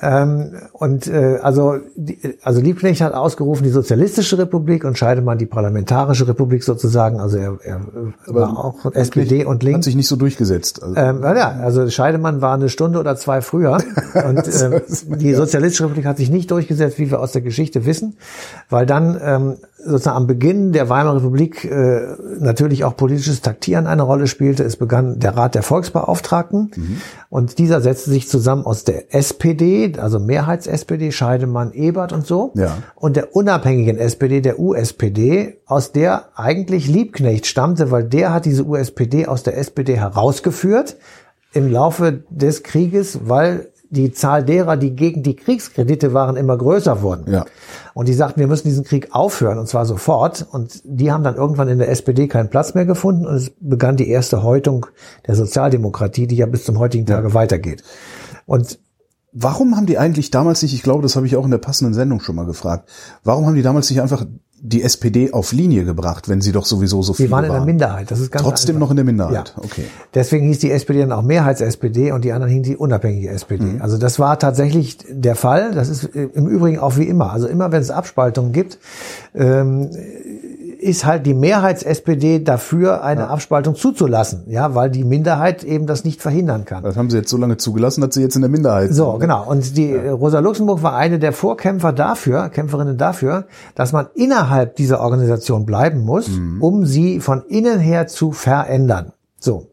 ähm, 0.00 0.52
und 0.72 1.06
äh, 1.06 1.38
also, 1.42 1.76
die, 1.96 2.18
also 2.42 2.60
Liebknecht 2.60 3.00
hat 3.00 3.14
ausgerufen 3.14 3.64
die 3.64 3.70
Sozialistische 3.70 4.38
Republik 4.38 4.84
und 4.84 4.98
Scheidemann 4.98 5.38
die 5.38 5.46
Parlamentarische 5.46 6.26
Republik 6.26 6.64
sozusagen. 6.64 7.20
Also 7.20 7.36
er, 7.36 7.58
er 7.62 7.80
war 8.26 8.64
auch 8.64 8.92
SPD 8.92 9.44
und 9.44 9.62
Links. 9.62 9.78
Hat 9.78 9.84
sich 9.84 9.96
nicht 9.96 10.08
so 10.08 10.16
durchgesetzt. 10.16 10.82
Also. 10.82 10.96
Ähm, 10.96 11.22
ja, 11.22 11.50
also 11.50 11.88
Scheidemann 11.88 12.40
war 12.40 12.54
eine 12.54 12.68
Stunde 12.68 12.93
Stunde 12.94 13.00
oder 13.00 13.16
zwei 13.16 13.40
früher. 13.40 13.78
Und 14.14 14.46
äh, 14.46 14.80
die 15.18 15.34
Sozialistische 15.34 15.84
Republik 15.84 16.06
hat 16.06 16.16
sich 16.16 16.30
nicht 16.30 16.50
durchgesetzt, 16.50 16.98
wie 16.98 17.10
wir 17.10 17.20
aus 17.20 17.32
der 17.32 17.42
Geschichte 17.42 17.86
wissen, 17.86 18.16
weil 18.70 18.86
dann 18.86 19.20
ähm, 19.22 19.56
sozusagen 19.84 20.16
am 20.16 20.26
Beginn 20.26 20.72
der 20.72 20.88
Weimarer 20.88 21.16
Republik 21.16 21.64
äh, 21.64 22.14
natürlich 22.38 22.84
auch 22.84 22.96
politisches 22.96 23.42
Taktieren 23.42 23.86
eine 23.86 24.02
Rolle 24.02 24.26
spielte. 24.26 24.64
Es 24.64 24.76
begann 24.76 25.18
der 25.18 25.36
Rat 25.36 25.54
der 25.54 25.62
Volksbeauftragten 25.62 26.70
mhm. 26.74 27.00
und 27.28 27.58
dieser 27.58 27.80
setzte 27.80 28.10
sich 28.10 28.28
zusammen 28.28 28.64
aus 28.64 28.84
der 28.84 29.14
SPD, 29.14 29.92
also 29.98 30.18
Mehrheits-SPD, 30.18 31.12
Scheidemann, 31.12 31.72
Ebert 31.72 32.12
und 32.12 32.26
so, 32.26 32.52
ja. 32.54 32.78
und 32.94 33.16
der 33.16 33.36
unabhängigen 33.36 33.98
SPD, 33.98 34.40
der 34.40 34.58
USPD, 34.58 35.58
aus 35.66 35.92
der 35.92 36.28
eigentlich 36.34 36.88
Liebknecht 36.88 37.46
stammte, 37.46 37.90
weil 37.90 38.04
der 38.04 38.32
hat 38.32 38.44
diese 38.44 38.64
USPD 38.64 39.26
aus 39.26 39.42
der 39.42 39.58
SPD 39.58 39.96
herausgeführt 39.96 40.96
im 41.54 41.70
Laufe 41.70 42.24
des 42.30 42.62
Krieges, 42.62 43.20
weil 43.24 43.68
die 43.90 44.12
Zahl 44.12 44.44
derer, 44.44 44.76
die 44.76 44.94
gegen 44.94 45.22
die 45.22 45.36
Kriegskredite 45.36 46.12
waren, 46.12 46.36
immer 46.36 46.58
größer 46.58 47.00
wurden. 47.02 47.30
Ja. 47.32 47.44
Und 47.94 48.08
die 48.08 48.12
sagten, 48.12 48.40
wir 48.40 48.48
müssen 48.48 48.66
diesen 48.66 48.84
Krieg 48.84 49.08
aufhören 49.12 49.58
und 49.58 49.68
zwar 49.68 49.86
sofort. 49.86 50.46
Und 50.50 50.80
die 50.84 51.12
haben 51.12 51.22
dann 51.22 51.36
irgendwann 51.36 51.68
in 51.68 51.78
der 51.78 51.88
SPD 51.88 52.26
keinen 52.26 52.50
Platz 52.50 52.74
mehr 52.74 52.86
gefunden 52.86 53.24
und 53.26 53.34
es 53.34 53.52
begann 53.60 53.96
die 53.96 54.08
erste 54.08 54.42
Häutung 54.42 54.86
der 55.26 55.36
Sozialdemokratie, 55.36 56.26
die 56.26 56.36
ja 56.36 56.46
bis 56.46 56.64
zum 56.64 56.78
heutigen 56.78 57.06
Tage 57.06 57.28
ja. 57.28 57.34
weitergeht. 57.34 57.84
Und 58.46 58.78
Warum 59.36 59.74
haben 59.74 59.86
die 59.86 59.98
eigentlich 59.98 60.30
damals 60.30 60.62
nicht, 60.62 60.74
ich 60.74 60.84
glaube, 60.84 61.02
das 61.02 61.16
habe 61.16 61.26
ich 61.26 61.34
auch 61.34 61.44
in 61.44 61.50
der 61.50 61.58
passenden 61.58 61.92
Sendung 61.92 62.20
schon 62.20 62.36
mal 62.36 62.46
gefragt, 62.46 62.88
warum 63.24 63.46
haben 63.46 63.56
die 63.56 63.62
damals 63.62 63.90
nicht 63.90 64.00
einfach 64.00 64.24
die 64.66 64.82
SPD 64.82 65.30
auf 65.34 65.52
Linie 65.52 65.84
gebracht, 65.84 66.30
wenn 66.30 66.40
sie 66.40 66.50
doch 66.50 66.64
sowieso 66.64 67.02
so 67.02 67.12
viel 67.12 67.30
waren? 67.30 67.44
Sie 67.44 67.50
waren 67.50 67.56
in 67.60 67.66
der 67.66 67.74
Minderheit, 67.74 68.10
das 68.10 68.18
ist 68.18 68.32
ganz 68.32 68.42
Trotzdem 68.42 68.76
einfach. 68.76 68.86
noch 68.86 68.90
in 68.92 68.96
der 68.96 69.04
Minderheit, 69.04 69.54
ja. 69.56 69.62
okay. 69.62 69.84
Deswegen 70.14 70.46
hieß 70.46 70.58
die 70.60 70.70
SPD 70.70 71.00
dann 71.00 71.12
auch 71.12 71.20
Mehrheits-SPD 71.20 72.12
und 72.12 72.24
die 72.24 72.32
anderen 72.32 72.50
hießen 72.50 72.62
die 72.62 72.76
unabhängige 72.76 73.28
SPD. 73.28 73.62
Mhm. 73.62 73.82
Also 73.82 73.98
das 73.98 74.18
war 74.18 74.38
tatsächlich 74.38 74.96
der 75.10 75.36
Fall. 75.36 75.72
Das 75.72 75.90
ist 75.90 76.04
im 76.04 76.48
Übrigen 76.48 76.78
auch 76.78 76.96
wie 76.96 77.04
immer. 77.04 77.30
Also 77.30 77.46
immer 77.46 77.72
wenn 77.72 77.82
es 77.82 77.90
Abspaltungen 77.90 78.52
gibt, 78.52 78.78
ähm, 79.34 79.90
ist 80.84 81.06
halt 81.06 81.24
die 81.24 81.34
Mehrheits-SPD 81.34 82.40
dafür, 82.40 83.02
eine 83.02 83.22
ja. 83.22 83.28
Abspaltung 83.28 83.74
zuzulassen, 83.74 84.44
ja, 84.46 84.74
weil 84.74 84.90
die 84.90 85.02
Minderheit 85.02 85.64
eben 85.64 85.86
das 85.86 86.04
nicht 86.04 86.20
verhindern 86.20 86.66
kann. 86.66 86.84
Das 86.84 86.96
haben 86.96 87.08
sie 87.08 87.16
jetzt 87.16 87.30
so 87.30 87.38
lange 87.38 87.56
zugelassen, 87.56 88.02
dass 88.02 88.14
sie 88.14 88.20
jetzt 88.20 88.36
in 88.36 88.42
der 88.42 88.50
Minderheit 88.50 88.88
sind. 88.88 88.96
So, 88.96 89.14
genau. 89.18 89.48
Und 89.48 89.76
die 89.76 89.90
ja. 89.90 90.12
Rosa 90.12 90.40
Luxemburg 90.40 90.82
war 90.82 90.94
eine 90.94 91.18
der 91.18 91.32
Vorkämpfer 91.32 91.92
dafür, 91.92 92.50
Kämpferinnen 92.50 92.98
dafür, 92.98 93.46
dass 93.74 93.92
man 93.92 94.06
innerhalb 94.14 94.76
dieser 94.76 95.00
Organisation 95.00 95.64
bleiben 95.64 96.00
muss, 96.00 96.28
mhm. 96.28 96.62
um 96.62 96.84
sie 96.84 97.20
von 97.20 97.42
innen 97.48 97.80
her 97.80 98.06
zu 98.06 98.32
verändern. 98.32 99.12
So. 99.40 99.68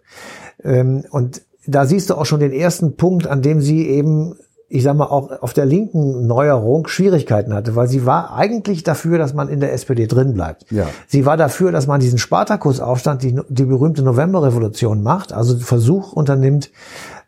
Ähm, 0.63 1.03
und 1.11 1.41
da 1.67 1.85
siehst 1.85 2.09
du 2.09 2.15
auch 2.15 2.25
schon 2.25 2.39
den 2.39 2.53
ersten 2.53 2.95
Punkt, 2.95 3.27
an 3.27 3.41
dem 3.41 3.61
sie 3.61 3.87
eben 3.87 4.35
ich 4.73 4.83
sag 4.83 4.95
mal, 4.95 5.05
auch 5.05 5.41
auf 5.41 5.51
der 5.51 5.65
linken 5.65 6.27
Neuerung 6.27 6.87
Schwierigkeiten 6.87 7.53
hatte, 7.53 7.75
weil 7.75 7.89
sie 7.89 8.05
war 8.05 8.33
eigentlich 8.33 8.83
dafür, 8.83 9.17
dass 9.17 9.33
man 9.33 9.49
in 9.49 9.59
der 9.59 9.73
SPD 9.73 10.07
drin 10.07 10.33
bleibt. 10.33 10.65
Ja. 10.71 10.87
Sie 11.07 11.25
war 11.25 11.35
dafür, 11.35 11.73
dass 11.73 11.87
man 11.87 11.99
diesen 11.99 12.17
Spartakusaufstand, 12.17 13.21
die, 13.21 13.37
die 13.49 13.65
berühmte 13.65 14.01
Novemberrevolution 14.01 15.03
macht, 15.03 15.33
also 15.33 15.57
Versuch 15.57 16.13
unternimmt, 16.13 16.71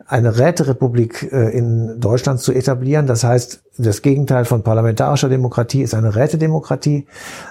eine 0.05 0.37
Räterepublik 0.37 1.31
äh, 1.31 1.49
in 1.57 1.99
Deutschland 1.99 2.39
zu 2.39 2.51
etablieren. 2.51 3.07
Das 3.07 3.23
heißt, 3.23 3.63
das 3.77 4.01
Gegenteil 4.01 4.45
von 4.45 4.61
parlamentarischer 4.61 5.29
Demokratie 5.29 5.81
ist 5.81 5.95
eine 5.95 6.15
Rätedemokratie, 6.15 7.07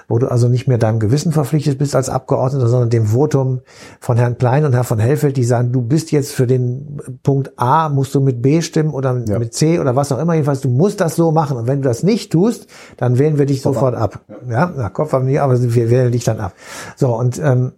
wo 0.07 0.19
du 0.19 0.31
also 0.31 0.47
nicht 0.47 0.67
mehr 0.67 0.77
deinem 0.77 0.99
Gewissen 0.99 1.31
verpflichtet 1.31 1.77
bist 1.77 1.95
als 1.95 2.09
Abgeordneter, 2.09 2.67
sondern 2.67 2.89
dem 2.89 3.07
Votum 3.07 3.61
von 3.99 4.17
Herrn 4.17 4.37
Klein 4.37 4.63
und 4.65 4.73
Herrn 4.73 4.85
von 4.85 4.99
Helfeld, 4.99 5.35
die 5.35 5.43
sagen, 5.43 5.71
du 5.71 5.81
bist 5.81 6.11
jetzt 6.11 6.31
für 6.31 6.47
den 6.47 7.01
Punkt 7.23 7.51
A, 7.57 7.89
musst 7.89 8.15
du 8.15 8.21
mit 8.21 8.41
B 8.41 8.61
stimmen 8.61 8.91
oder 8.91 9.21
ja. 9.27 9.39
mit 9.39 9.53
C 9.53 9.79
oder 9.79 9.95
was 9.95 10.11
auch 10.11 10.19
immer. 10.19 10.33
Jedenfalls, 10.33 10.61
du 10.61 10.69
musst 10.69 11.01
das 11.01 11.15
so 11.15 11.31
machen. 11.31 11.57
Und 11.57 11.67
wenn 11.67 11.81
du 11.81 11.87
das 11.89 12.03
nicht 12.03 12.31
tust, 12.31 12.67
dann 12.97 13.17
wählen 13.17 13.37
wir 13.37 13.45
dich 13.45 13.63
Kopf 13.63 13.75
sofort 13.75 13.95
ab. 13.95 14.21
ab. 14.29 14.37
Ja, 14.49 14.71
na, 14.75 14.89
Kopf 14.89 15.11
haben 15.11 15.27
wir, 15.27 15.43
aber 15.43 15.61
wir 15.61 15.89
wählen 15.89 16.11
dich 16.11 16.23
dann 16.23 16.39
ab. 16.39 16.53
So, 16.95 17.15
und 17.17 17.39
ähm, 17.43 17.73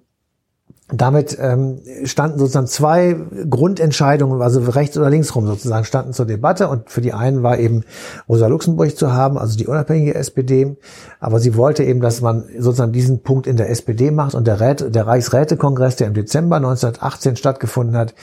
damit 0.90 1.36
ähm, 1.42 1.82
standen 2.04 2.38
sozusagen 2.38 2.68
zwei 2.68 3.16
Grundentscheidungen, 3.50 4.42
also 4.44 4.60
rechts 4.62 4.96
oder 4.98 5.10
links 5.10 5.36
rum 5.36 5.48
sozusagen, 5.48 5.84
standen 5.84 6.14
zur 6.14 6.28
Debatte. 6.28 6.68
Und 6.68 6.92
für 6.92 7.02
die 7.02 7.12
einen 7.12 7.42
war 7.42 7.58
eben 7.58 7.84
Rosa 8.30 8.46
Luxemburg 8.46 8.96
zu 8.96 9.12
haben, 9.12 9.40
also 9.40 9.58
die 9.58 9.66
unabhängige 9.66 10.14
SPD. 10.14 10.78
Aber 11.26 11.40
sie 11.40 11.56
wollte 11.56 11.84
eben, 11.84 12.02
dass 12.02 12.22
man 12.22 12.44
sozusagen 12.60 12.92
diesen 12.92 13.24
Punkt 13.24 13.48
in 13.48 13.58
der 13.58 13.72
SPD 13.72 14.12
macht. 14.12 14.36
Und 14.36 14.46
der, 14.46 14.60
Rät, 14.60 14.94
der 14.94 15.08
Reichsrätekongress, 15.08 15.96
der 15.96 16.06
im 16.06 16.14
Dezember 16.14 16.58
1918 16.58 17.36
stattgefunden 17.36 17.98
hat, 17.98 18.14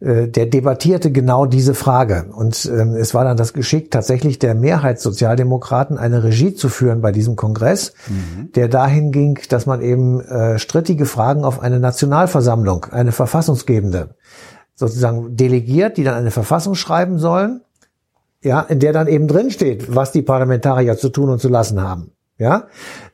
äh, 0.00 0.26
der 0.26 0.46
debattierte 0.46 1.12
genau 1.12 1.44
diese 1.44 1.74
Frage. 1.74 2.30
Und 2.34 2.64
ähm, 2.64 2.94
es 2.94 3.12
war 3.12 3.24
dann 3.24 3.36
das 3.36 3.52
Geschick 3.52 3.90
tatsächlich 3.90 4.38
der 4.38 4.54
Mehrheitssozialdemokraten, 4.54 5.98
eine 5.98 6.24
Regie 6.24 6.54
zu 6.54 6.70
führen 6.70 7.02
bei 7.02 7.12
diesem 7.12 7.36
Kongress, 7.36 7.92
mhm. 8.08 8.52
der 8.52 8.68
dahin 8.68 9.12
ging, 9.12 9.38
dass 9.50 9.66
man 9.66 9.82
eben 9.82 10.22
äh, 10.22 10.58
strittige 10.58 11.04
Fragen 11.04 11.44
auf 11.44 11.60
eine 11.60 11.78
Nationalversammlung, 11.78 12.86
eine 12.86 13.12
verfassungsgebende, 13.12 14.14
sozusagen 14.74 15.36
delegiert, 15.36 15.98
die 15.98 16.04
dann 16.04 16.14
eine 16.14 16.30
Verfassung 16.30 16.74
schreiben 16.74 17.18
sollen, 17.18 17.60
ja, 18.42 18.62
in 18.62 18.80
der 18.80 18.94
dann 18.94 19.08
eben 19.08 19.28
drin 19.28 19.50
steht, 19.50 19.94
was 19.94 20.10
die 20.10 20.22
Parlamentarier 20.22 20.96
zu 20.96 21.10
tun 21.10 21.28
und 21.28 21.38
zu 21.38 21.50
lassen 21.50 21.82
haben. 21.82 22.12
Ja, 22.38 22.64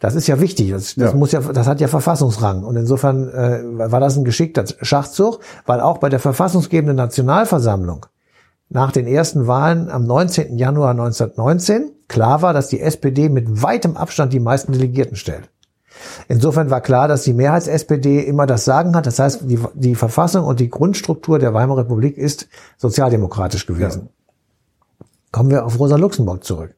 das 0.01 0.17
ist 0.17 0.27
ja 0.27 0.41
wichtig. 0.41 0.73
Das, 0.73 0.97
das 0.97 1.13
ja. 1.13 1.17
muss 1.17 1.31
ja, 1.31 1.41
das 1.41 1.69
hat 1.69 1.81
ja 1.81 1.87
Verfassungsrang. 1.87 2.65
Und 2.65 2.75
insofern 2.77 3.29
äh, 3.29 3.91
war 3.91 4.01
das 4.01 4.17
ein 4.17 4.25
geschickter 4.25 4.65
Schachzug, 4.83 5.41
weil 5.65 5.81
auch 5.81 5.99
bei 5.99 6.09
der 6.09 6.19
verfassungsgebenden 6.19 6.97
Nationalversammlung 6.97 8.07
nach 8.69 8.91
den 8.91 9.07
ersten 9.07 9.47
Wahlen 9.47 9.91
am 9.91 10.07
19. 10.07 10.57
Januar 10.59 10.91
1919 10.91 11.93
klar 12.09 12.43
war, 12.43 12.53
dass 12.53 12.69
die 12.69 12.81
SPD 12.81 13.29
mit 13.29 13.63
weitem 13.63 13.97
Abstand 13.97 14.33
die 14.33 14.41
meisten 14.41 14.73
Delegierten 14.73 15.17
stellt. 15.17 15.51
Insofern 16.29 16.71
war 16.71 16.81
klar, 16.81 17.07
dass 17.07 17.23
die 17.23 17.35
Mehrheits-SPD 17.35 18.21
immer 18.21 18.47
das 18.47 18.65
Sagen 18.65 18.97
hat. 18.97 19.07
Das 19.07 19.19
heißt, 19.19 19.43
die, 19.45 19.59
die 19.75 19.95
Verfassung 19.95 20.45
und 20.47 20.59
die 20.59 20.71
Grundstruktur 20.71 21.39
der 21.39 21.55
Weimarer 21.55 21.81
Republik 21.81 22.17
ist 22.17 22.49
sozialdemokratisch 22.77 23.67
gewesen. 23.67 24.03
Ja. 24.03 24.22
Kommen 25.33 25.51
wir 25.51 25.65
auf 25.65 25.81
Rosa 25.81 25.97
Luxemburg 25.97 26.45
zurück. 26.45 26.77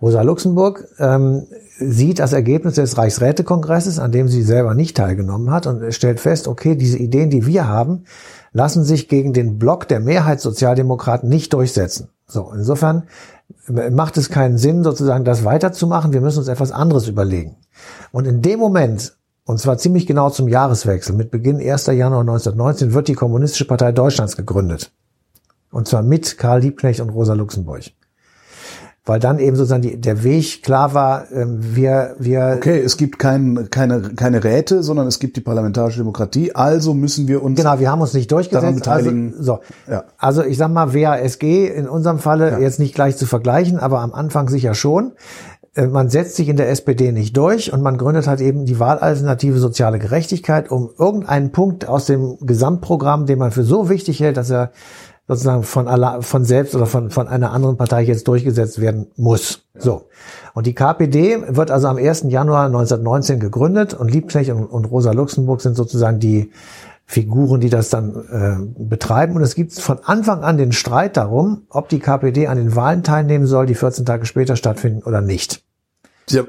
Rosa 0.00 0.22
Luxemburg 0.22 0.88
ähm, 0.98 1.46
sieht 1.78 2.18
das 2.18 2.32
Ergebnis 2.32 2.74
des 2.74 2.96
Reichsrätekongresses, 2.96 3.98
an 3.98 4.10
dem 4.10 4.26
sie 4.26 4.42
selber 4.42 4.74
nicht 4.74 4.96
teilgenommen 4.96 5.50
hat, 5.50 5.66
und 5.66 5.92
stellt 5.94 6.18
fest, 6.18 6.48
okay, 6.48 6.76
diese 6.76 6.96
Ideen, 6.96 7.28
die 7.28 7.46
wir 7.46 7.68
haben, 7.68 8.04
lassen 8.52 8.84
sich 8.84 9.08
gegen 9.08 9.34
den 9.34 9.58
Block 9.58 9.86
der 9.86 10.00
Mehrheitssozialdemokraten 10.00 11.28
nicht 11.28 11.52
durchsetzen. 11.52 12.08
So, 12.26 12.50
insofern 12.54 13.04
macht 13.68 14.16
es 14.16 14.30
keinen 14.30 14.56
Sinn, 14.56 14.82
sozusagen 14.82 15.24
das 15.24 15.44
weiterzumachen. 15.44 16.12
Wir 16.12 16.20
müssen 16.20 16.38
uns 16.38 16.48
etwas 16.48 16.72
anderes 16.72 17.06
überlegen. 17.06 17.56
Und 18.12 18.26
in 18.26 18.40
dem 18.40 18.58
Moment, 18.58 19.16
und 19.44 19.58
zwar 19.58 19.78
ziemlich 19.78 20.06
genau 20.06 20.30
zum 20.30 20.48
Jahreswechsel, 20.48 21.14
mit 21.14 21.30
Beginn 21.30 21.60
1. 21.60 21.86
Januar 21.86 22.20
1919, 22.20 22.94
wird 22.94 23.08
die 23.08 23.14
Kommunistische 23.14 23.66
Partei 23.66 23.92
Deutschlands 23.92 24.36
gegründet. 24.36 24.90
Und 25.70 25.88
zwar 25.88 26.02
mit 26.02 26.38
Karl 26.38 26.60
Liebknecht 26.60 27.00
und 27.00 27.10
Rosa 27.10 27.34
Luxemburg 27.34 27.92
weil 29.06 29.18
dann 29.18 29.38
eben 29.38 29.56
sozusagen 29.56 29.82
die, 29.82 30.00
der 30.00 30.22
Weg 30.22 30.62
klar 30.62 30.94
war, 30.94 31.32
ähm, 31.32 31.58
wir, 31.74 32.14
wir. 32.18 32.54
Okay, 32.58 32.80
es 32.80 32.96
gibt 32.96 33.18
kein, 33.18 33.68
keine, 33.70 34.14
keine 34.14 34.44
Räte, 34.44 34.82
sondern 34.82 35.06
es 35.06 35.18
gibt 35.18 35.36
die 35.36 35.40
parlamentarische 35.40 35.98
Demokratie, 35.98 36.54
also 36.54 36.94
müssen 36.94 37.26
wir 37.26 37.42
uns. 37.42 37.58
Genau, 37.58 37.80
wir 37.80 37.90
haben 37.90 38.02
uns 38.02 38.14
nicht 38.14 38.30
durchgesetzt. 38.30 38.86
Also, 38.86 39.10
so. 39.38 39.60
Ja. 39.90 40.04
also 40.18 40.44
ich 40.44 40.58
sag 40.58 40.70
mal, 40.70 40.94
WASG 40.94 41.66
in 41.66 41.88
unserem 41.88 42.18
Falle 42.18 42.52
ja. 42.52 42.58
jetzt 42.58 42.78
nicht 42.78 42.94
gleich 42.94 43.16
zu 43.16 43.26
vergleichen, 43.26 43.78
aber 43.78 44.00
am 44.00 44.12
Anfang 44.12 44.48
sicher 44.48 44.74
schon. 44.74 45.12
Äh, 45.74 45.86
man 45.86 46.10
setzt 46.10 46.36
sich 46.36 46.48
in 46.48 46.56
der 46.56 46.68
SPD 46.68 47.10
nicht 47.10 47.36
durch 47.36 47.72
und 47.72 47.82
man 47.82 47.96
gründet 47.96 48.26
halt 48.26 48.40
eben 48.40 48.66
die 48.66 48.78
Wahlalternative 48.78 49.58
soziale 49.58 49.98
Gerechtigkeit, 49.98 50.70
um 50.70 50.90
irgendeinen 50.98 51.52
Punkt 51.52 51.88
aus 51.88 52.06
dem 52.06 52.36
Gesamtprogramm, 52.40 53.26
den 53.26 53.38
man 53.38 53.50
für 53.50 53.64
so 53.64 53.88
wichtig 53.88 54.20
hält, 54.20 54.36
dass 54.36 54.50
er 54.50 54.72
sozusagen 55.34 55.62
von, 55.62 55.88
aller, 55.88 56.22
von 56.22 56.44
selbst 56.44 56.74
oder 56.74 56.86
von, 56.86 57.10
von 57.10 57.28
einer 57.28 57.52
anderen 57.52 57.76
Partei 57.76 58.02
jetzt 58.02 58.26
durchgesetzt 58.26 58.80
werden 58.80 59.06
muss. 59.16 59.62
Ja. 59.74 59.80
So. 59.80 60.08
Und 60.54 60.66
die 60.66 60.74
KPD 60.74 61.56
wird 61.56 61.70
also 61.70 61.88
am 61.88 61.96
1. 61.96 62.24
Januar 62.28 62.66
1919 62.66 63.38
gegründet 63.38 63.94
und 63.94 64.10
Liebknecht 64.10 64.50
und, 64.50 64.64
und 64.66 64.84
Rosa 64.86 65.12
Luxemburg 65.12 65.60
sind 65.60 65.76
sozusagen 65.76 66.18
die 66.18 66.50
Figuren, 67.06 67.60
die 67.60 67.70
das 67.70 67.90
dann 67.90 68.14
äh, 68.30 68.82
betreiben. 68.82 69.36
Und 69.36 69.42
es 69.42 69.54
gibt 69.54 69.72
von 69.72 69.98
Anfang 70.04 70.42
an 70.42 70.58
den 70.58 70.72
Streit 70.72 71.16
darum, 71.16 71.62
ob 71.68 71.88
die 71.88 71.98
KPD 71.98 72.46
an 72.46 72.56
den 72.56 72.74
Wahlen 72.76 73.02
teilnehmen 73.02 73.46
soll, 73.46 73.66
die 73.66 73.74
14 73.74 74.04
Tage 74.04 74.26
später 74.26 74.56
stattfinden 74.56 75.02
oder 75.02 75.20
nicht. 75.20 75.62
Ja, 76.28 76.44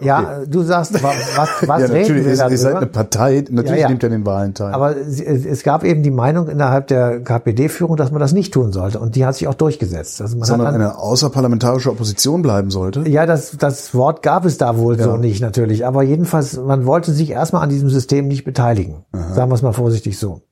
ja, 0.00 0.40
du 0.46 0.62
sagst, 0.62 1.02
was, 1.02 1.14
was 1.66 1.80
ja, 1.80 1.86
reden 1.86 2.16
wir 2.16 2.26
ist, 2.26 2.42
Ihr 2.50 2.58
seid 2.58 2.76
eine 2.76 2.86
Partei, 2.86 3.44
natürlich 3.50 3.72
ja, 3.72 3.76
ja. 3.76 3.88
nimmt 3.88 4.02
ihr 4.02 4.10
den 4.10 4.26
Wahlen 4.26 4.54
teil. 4.54 4.74
Aber 4.74 4.94
es 4.96 5.62
gab 5.62 5.84
eben 5.84 6.02
die 6.02 6.10
Meinung 6.10 6.48
innerhalb 6.48 6.86
der 6.88 7.20
KPD-Führung, 7.20 7.96
dass 7.96 8.10
man 8.10 8.20
das 8.20 8.32
nicht 8.32 8.52
tun 8.52 8.72
sollte. 8.72 8.98
Und 8.98 9.16
die 9.16 9.24
hat 9.24 9.36
sich 9.36 9.48
auch 9.48 9.54
durchgesetzt. 9.54 10.20
Also 10.20 10.36
man 10.36 10.46
Sondern 10.46 10.72
dann, 10.72 10.74
eine 10.82 10.98
außerparlamentarische 10.98 11.90
Opposition 11.90 12.42
bleiben 12.42 12.70
sollte? 12.70 13.08
Ja, 13.08 13.26
das, 13.26 13.56
das 13.58 13.94
Wort 13.94 14.22
gab 14.22 14.44
es 14.44 14.58
da 14.58 14.76
wohl 14.78 14.98
ja. 14.98 15.04
so 15.04 15.16
nicht 15.16 15.40
natürlich. 15.40 15.86
Aber 15.86 16.02
jedenfalls, 16.02 16.58
man 16.58 16.84
wollte 16.86 17.12
sich 17.12 17.30
erstmal 17.30 17.62
an 17.62 17.68
diesem 17.68 17.88
System 17.88 18.28
nicht 18.28 18.44
beteiligen. 18.44 19.04
Aha. 19.12 19.34
Sagen 19.34 19.50
wir 19.50 19.54
es 19.54 19.62
mal 19.62 19.72
vorsichtig 19.72 20.18
so. 20.18 20.42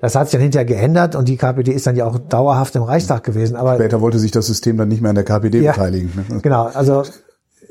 Das 0.00 0.14
hat 0.14 0.28
sich 0.28 0.32
dann 0.32 0.42
hinterher 0.42 0.66
geändert 0.66 1.16
und 1.16 1.28
die 1.28 1.36
KPD 1.36 1.72
ist 1.72 1.86
dann 1.86 1.96
ja 1.96 2.04
auch 2.04 2.18
dauerhaft 2.18 2.76
im 2.76 2.82
Reichstag 2.82 3.24
gewesen. 3.24 3.56
Aber 3.56 3.74
Später 3.74 4.00
wollte 4.00 4.18
sich 4.18 4.30
das 4.30 4.46
System 4.46 4.76
dann 4.76 4.88
nicht 4.88 5.00
mehr 5.00 5.10
an 5.10 5.14
der 5.14 5.24
KPD 5.24 5.60
ja, 5.60 5.72
beteiligen. 5.72 6.10
Ne? 6.28 6.40
Genau, 6.40 6.66
also 6.72 7.04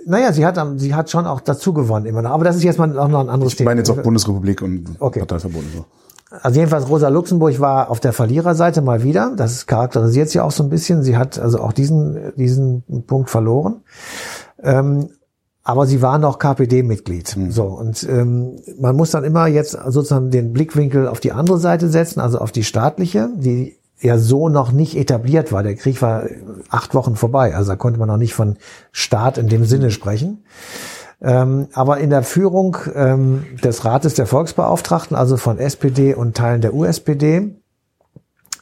naja, 0.06 0.32
sie 0.34 0.46
hat, 0.46 0.60
sie 0.78 0.94
hat 0.94 1.10
schon 1.10 1.26
auch 1.26 1.42
dazu 1.42 1.74
gewonnen 1.74 2.06
immer 2.06 2.22
noch. 2.22 2.32
Aber 2.32 2.44
das 2.44 2.56
ist 2.56 2.64
jetzt 2.64 2.78
mal 2.78 2.98
auch 2.98 3.08
noch 3.08 3.22
ein 3.22 3.30
anderes 3.30 3.56
Thema. 3.56 3.72
Ich 3.72 3.76
meine 3.76 3.80
jetzt 3.82 3.90
auch 3.90 4.02
Bundesrepublik 4.02 4.62
und 4.62 4.96
okay. 5.00 5.20
Parteiverbund. 5.20 5.66
So. 5.76 5.86
Also 6.42 6.60
jedenfalls 6.60 6.90
Rosa 6.90 7.10
Luxemburg 7.10 7.60
war 7.60 7.90
auf 7.90 8.00
der 8.00 8.14
Verliererseite 8.14 8.82
mal 8.82 9.04
wieder. 9.04 9.34
Das 9.36 9.66
charakterisiert 9.66 10.30
sie 10.30 10.40
auch 10.40 10.52
so 10.52 10.64
ein 10.64 10.70
bisschen. 10.70 11.04
Sie 11.04 11.18
hat 11.18 11.40
also 11.40 11.60
auch 11.60 11.74
diesen, 11.74 12.34
diesen 12.36 12.84
Punkt 13.08 13.30
verloren. 13.30 13.82
Ähm, 14.62 15.10
aber 15.64 15.88
sie 15.88 16.02
war 16.02 16.20
noch 16.20 16.38
KPD-Mitglied. 16.38 17.38
Mhm. 17.38 17.52
So 17.52 17.64
und 17.64 18.04
ähm, 18.04 18.60
man 18.80 18.96
muss 18.96 19.12
dann 19.12 19.24
immer 19.24 19.48
jetzt 19.48 19.72
sozusagen 19.72 20.30
den 20.30 20.54
Blickwinkel 20.54 21.08
auf 21.08 21.20
die 21.20 21.32
andere 21.32 21.58
Seite 21.58 21.90
setzen, 21.90 22.20
also 22.20 22.38
auf 22.38 22.52
die 22.52 22.64
staatliche, 22.64 23.30
die 23.36 23.76
ja 24.00 24.18
so 24.18 24.50
noch 24.50 24.72
nicht 24.72 24.98
etabliert 24.98 25.52
war. 25.52 25.64
Der 25.64 25.76
Krieg 25.76 26.02
war 26.02 26.24
acht 26.70 26.94
Wochen 26.94 27.16
vorbei, 27.16 27.56
also 27.56 27.72
da 27.72 27.76
konnte 27.76 28.00
man 28.00 28.08
noch 28.08 28.18
nicht 28.18 28.34
von 28.34 28.58
Staat 28.92 29.38
in 29.38 29.48
dem 29.48 29.66
Sinne 29.66 29.92
sprechen. 29.92 30.44
Ähm, 31.22 31.68
aber 31.74 32.00
in 32.00 32.10
der 32.10 32.24
Führung 32.24 32.78
ähm, 32.94 33.46
des 33.64 33.86
Rates 33.86 34.16
der 34.16 34.28
Volksbeauftragten, 34.28 35.16
also 35.16 35.38
von 35.38 35.60
SPD 35.60 36.14
und 36.14 36.36
Teilen 36.36 36.62
der 36.62 36.74
USPD, 36.74 37.56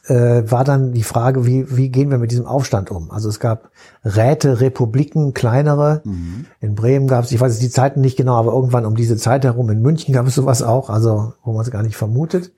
äh, 0.06 0.42
war 0.50 0.64
dann 0.64 0.92
die 0.92 1.02
Frage, 1.02 1.46
wie, 1.46 1.76
wie 1.76 1.88
gehen 1.88 2.10
wir 2.10 2.18
mit 2.18 2.30
diesem 2.30 2.46
Aufstand 2.46 2.90
um? 2.90 3.10
Also 3.10 3.28
es 3.28 3.40
gab 3.40 3.70
Räte, 4.04 4.60
Republiken, 4.60 5.32
kleinere. 5.32 6.02
Mhm. 6.04 6.46
In 6.60 6.74
Bremen 6.74 7.08
gab 7.08 7.24
es, 7.24 7.32
ich 7.32 7.40
weiß 7.40 7.52
jetzt 7.52 7.62
die 7.62 7.70
Zeiten 7.70 8.00
nicht 8.00 8.16
genau, 8.16 8.34
aber 8.34 8.52
irgendwann 8.52 8.84
um 8.84 8.96
diese 8.96 9.16
Zeit 9.16 9.44
herum 9.44 9.70
in 9.70 9.80
München 9.80 10.12
gab 10.12 10.26
es 10.26 10.34
sowas 10.34 10.62
auch, 10.62 10.90
also 10.90 11.32
wo 11.42 11.52
man 11.52 11.62
es 11.62 11.70
gar 11.70 11.82
nicht 11.82 11.96
vermutet. 11.96 12.52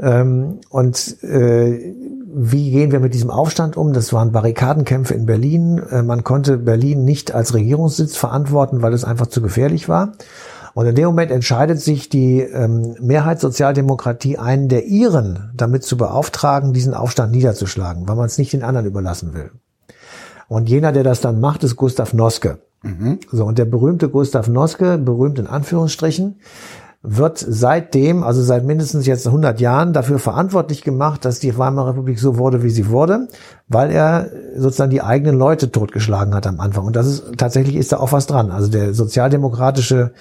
Ähm, 0.00 0.60
und 0.70 1.22
äh, 1.22 1.94
wie 2.34 2.70
gehen 2.70 2.90
wir 2.90 3.00
mit 3.00 3.14
diesem 3.14 3.30
Aufstand 3.30 3.76
um? 3.76 3.92
Das 3.92 4.12
waren 4.12 4.32
Barrikadenkämpfe 4.32 5.14
in 5.14 5.26
Berlin. 5.26 5.78
Äh, 5.78 6.02
man 6.02 6.24
konnte 6.24 6.58
Berlin 6.58 7.04
nicht 7.04 7.32
als 7.34 7.54
Regierungssitz 7.54 8.16
verantworten, 8.16 8.82
weil 8.82 8.92
es 8.92 9.04
einfach 9.04 9.28
zu 9.28 9.40
gefährlich 9.40 9.88
war. 9.88 10.14
Und 10.74 10.86
in 10.86 10.94
dem 10.94 11.06
Moment 11.06 11.30
entscheidet 11.30 11.80
sich 11.80 12.08
die 12.08 12.40
ähm, 12.40 12.96
Mehrheitssozialdemokratie, 13.00 14.38
einen 14.38 14.68
der 14.68 14.86
ihren 14.86 15.50
damit 15.54 15.84
zu 15.84 15.96
beauftragen, 15.96 16.72
diesen 16.72 16.94
Aufstand 16.94 17.32
niederzuschlagen, 17.32 18.08
weil 18.08 18.16
man 18.16 18.26
es 18.26 18.38
nicht 18.38 18.52
den 18.52 18.62
anderen 18.62 18.86
überlassen 18.86 19.34
will. 19.34 19.50
Und 20.48 20.68
jener, 20.68 20.92
der 20.92 21.04
das 21.04 21.20
dann 21.20 21.40
macht, 21.40 21.64
ist 21.64 21.76
Gustav 21.76 22.12
Noske. 22.14 22.58
Mhm. 22.82 23.20
So, 23.30 23.44
und 23.44 23.58
der 23.58 23.64
berühmte 23.64 24.08
Gustav 24.08 24.48
Noske, 24.48 24.98
berühmt 24.98 25.38
in 25.38 25.46
Anführungsstrichen, 25.46 26.36
wird 27.04 27.38
seitdem, 27.38 28.22
also 28.22 28.42
seit 28.42 28.64
mindestens 28.64 29.06
jetzt 29.06 29.26
100 29.26 29.60
Jahren, 29.60 29.92
dafür 29.92 30.20
verantwortlich 30.20 30.82
gemacht, 30.82 31.24
dass 31.24 31.40
die 31.40 31.58
Weimarer 31.58 31.90
Republik 31.90 32.20
so 32.20 32.38
wurde, 32.38 32.62
wie 32.62 32.70
sie 32.70 32.90
wurde, 32.90 33.26
weil 33.66 33.90
er 33.90 34.30
sozusagen 34.56 34.90
die 34.90 35.02
eigenen 35.02 35.36
Leute 35.36 35.72
totgeschlagen 35.72 36.32
hat 36.32 36.46
am 36.46 36.60
Anfang. 36.60 36.84
Und 36.84 36.94
das 36.94 37.08
ist 37.08 37.24
tatsächlich 37.38 37.74
ist 37.74 37.90
da 37.90 37.96
auch 37.96 38.12
was 38.12 38.28
dran. 38.28 38.52
Also 38.52 38.70
der 38.70 38.94
sozialdemokratische 38.94 40.12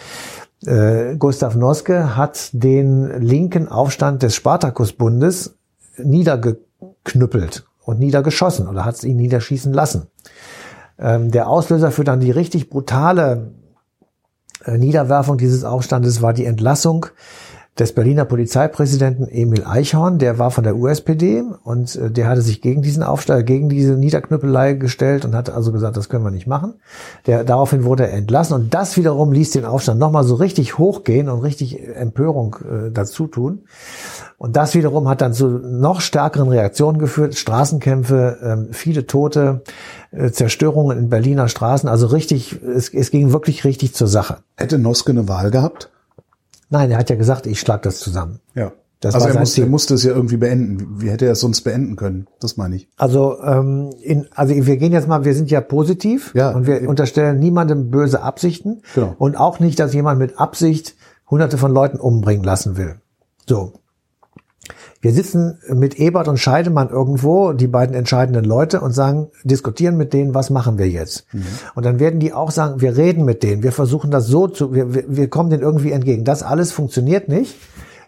äh, 0.66 1.16
Gustav 1.18 1.56
Noske 1.56 2.16
hat 2.16 2.50
den 2.54 3.22
linken 3.22 3.68
Aufstand 3.68 4.24
des 4.24 4.36
Spartakusbundes 4.36 5.56
niedergeknüppelt 5.98 7.66
und 7.84 8.00
niedergeschossen 8.00 8.68
oder 8.68 8.86
hat 8.86 9.04
ihn 9.04 9.18
niederschießen 9.18 9.74
lassen. 9.74 10.08
Ähm, 11.00 11.32
der 11.32 11.48
Auslöser 11.48 11.92
für 11.92 12.04
dann 12.04 12.20
die 12.20 12.32
richtig 12.32 12.70
brutale 12.70 13.52
äh, 14.66 14.78
Niederwerfung 14.78 15.38
dieses 15.38 15.64
Aufstandes 15.64 16.22
war 16.22 16.34
die 16.34 16.46
Entlassung 16.46 17.08
des 17.80 17.94
Berliner 17.94 18.26
Polizeipräsidenten 18.26 19.28
Emil 19.30 19.64
Eichhorn, 19.66 20.20
der 20.20 20.38
war 20.38 20.52
von 20.52 20.66
der 20.66 20.76
USPD 20.76 21.44
und 21.64 21.96
äh, 21.96 22.12
der 22.12 22.28
hatte 22.28 22.42
sich 22.42 22.62
gegen 22.62 22.82
diesen 22.82 23.02
Aufstand, 23.02 23.46
gegen 23.46 23.70
diese 23.70 23.94
Niederknüppelei 23.94 24.74
gestellt 24.74 25.24
und 25.24 25.34
hat 25.34 25.50
also 25.50 25.72
gesagt, 25.72 25.96
das 25.96 26.10
können 26.10 26.26
wir 26.26 26.32
nicht 26.32 26.48
machen. 26.48 26.74
Der, 27.28 27.46
daraufhin 27.46 27.86
wurde 27.86 28.08
er 28.08 28.14
entlassen 28.14 28.56
und 28.56 28.74
das 28.74 28.98
wiederum 28.98 29.32
ließ 29.32 29.52
den 29.52 29.64
Aufstand 29.64 30.00
nochmal 30.02 30.26
so 30.26 30.36
richtig 30.36 30.78
hochgehen 30.78 31.30
und 31.30 31.40
richtig 31.40 31.82
Empörung 31.96 32.58
äh, 32.58 32.92
dazu 32.92 33.28
tun. 33.28 33.64
Und 34.38 34.58
das 34.58 34.76
wiederum 34.76 35.08
hat 35.08 35.22
dann 35.22 35.34
zu 35.34 35.48
noch 35.48 36.02
stärkeren 36.02 36.50
Reaktionen 36.50 36.98
geführt, 36.98 37.36
Straßenkämpfe, 37.36 38.38
ähm, 38.44 38.68
viele 38.72 39.08
Tote, 39.08 39.62
äh, 40.12 40.30
Zerstörungen 40.32 40.98
in 40.98 41.10
Berliner 41.10 41.48
Straßen, 41.48 41.88
also 41.88 42.08
richtig, 42.08 42.62
es, 42.62 42.94
es 42.94 43.12
ging 43.12 43.32
wirklich 43.32 43.64
richtig 43.64 43.94
zur 43.94 44.08
Sache. 44.08 44.40
Hätte 44.58 44.78
Noske 44.78 45.12
eine 45.12 45.30
Wahl 45.30 45.52
gehabt? 45.52 45.90
Nein, 46.72 46.90
er 46.90 46.98
hat 46.98 47.10
ja 47.10 47.16
gesagt, 47.16 47.46
ich 47.46 47.60
schlag 47.60 47.84
das 47.84 48.00
zusammen. 48.00 48.40
Ja. 48.56 48.72
Das 49.02 49.16
also 49.16 49.28
er 49.28 49.40
musste, 49.40 49.62
er 49.62 49.68
musste 49.68 49.94
es 49.96 50.04
ja 50.04 50.14
irgendwie 50.14 50.38
beenden. 50.38 51.02
Wie 51.02 51.10
hätte 51.10 51.26
er 51.26 51.32
es 51.32 51.40
sonst 51.40 51.62
beenden 51.62 51.96
können? 51.96 52.28
Das 52.40 52.56
meine 52.56 52.76
ich. 52.76 52.88
Also, 52.98 53.42
ähm, 53.42 53.90
in, 54.00 54.28
also 54.36 54.54
wir 54.54 54.78
gehen 54.78 54.94
jetzt 54.94 55.08
mal, 55.08 55.26
wir 55.26 55.34
sind 55.34 55.50
ja 55.50 55.60
positiv 55.60 56.32
ja, 56.36 56.52
und 56.52 56.68
wir 56.68 56.78
eben. 56.78 56.88
unterstellen 56.88 57.40
niemandem 57.40 57.90
böse 57.90 58.22
Absichten 58.22 58.84
genau. 58.94 59.16
und 59.18 59.38
auch 59.38 59.60
nicht, 59.60 59.80
dass 59.80 59.94
jemand 59.96 60.20
mit 60.20 60.40
Absicht 60.40 60.96
hunderte 61.30 61.58
von 61.58 61.74
Leuten 61.74 62.00
umbringen 62.00 62.44
lassen 62.44 62.78
will. 62.78 63.02
So. 63.50 63.74
Wir 65.02 65.14
sitzen 65.14 65.60
mit 65.70 66.00
Ebert 66.00 66.28
und 66.28 66.38
Scheidemann 66.38 66.90
irgendwo, 66.90 67.54
die 67.54 67.68
beiden 67.68 67.96
entscheidenden 67.96 68.46
Leute, 68.46 68.82
und 68.82 68.92
sagen, 68.92 69.30
diskutieren 69.44 69.98
mit 69.98 70.14
denen, 70.14 70.34
was 70.34 70.50
machen 70.50 70.78
wir 70.78 70.90
jetzt? 70.90 71.26
Mhm. 71.34 71.46
Und 71.76 71.86
dann 71.86 72.00
werden 72.00 72.20
die 72.20 72.34
auch 72.34 72.52
sagen, 72.52 72.82
wir 72.82 72.98
reden 72.98 73.26
mit 73.26 73.44
denen, 73.44 73.64
wir 73.64 73.72
versuchen 73.72 74.12
das 74.12 74.28
so 74.28 74.48
zu, 74.48 74.74
wir, 74.74 74.94
wir 74.94 75.30
kommen 75.30 75.50
denen 75.50 75.64
irgendwie 75.64 75.92
entgegen. 75.92 76.24
Das 76.24 76.44
alles 76.44 76.72
funktioniert 76.72 77.28
nicht. 77.30 77.56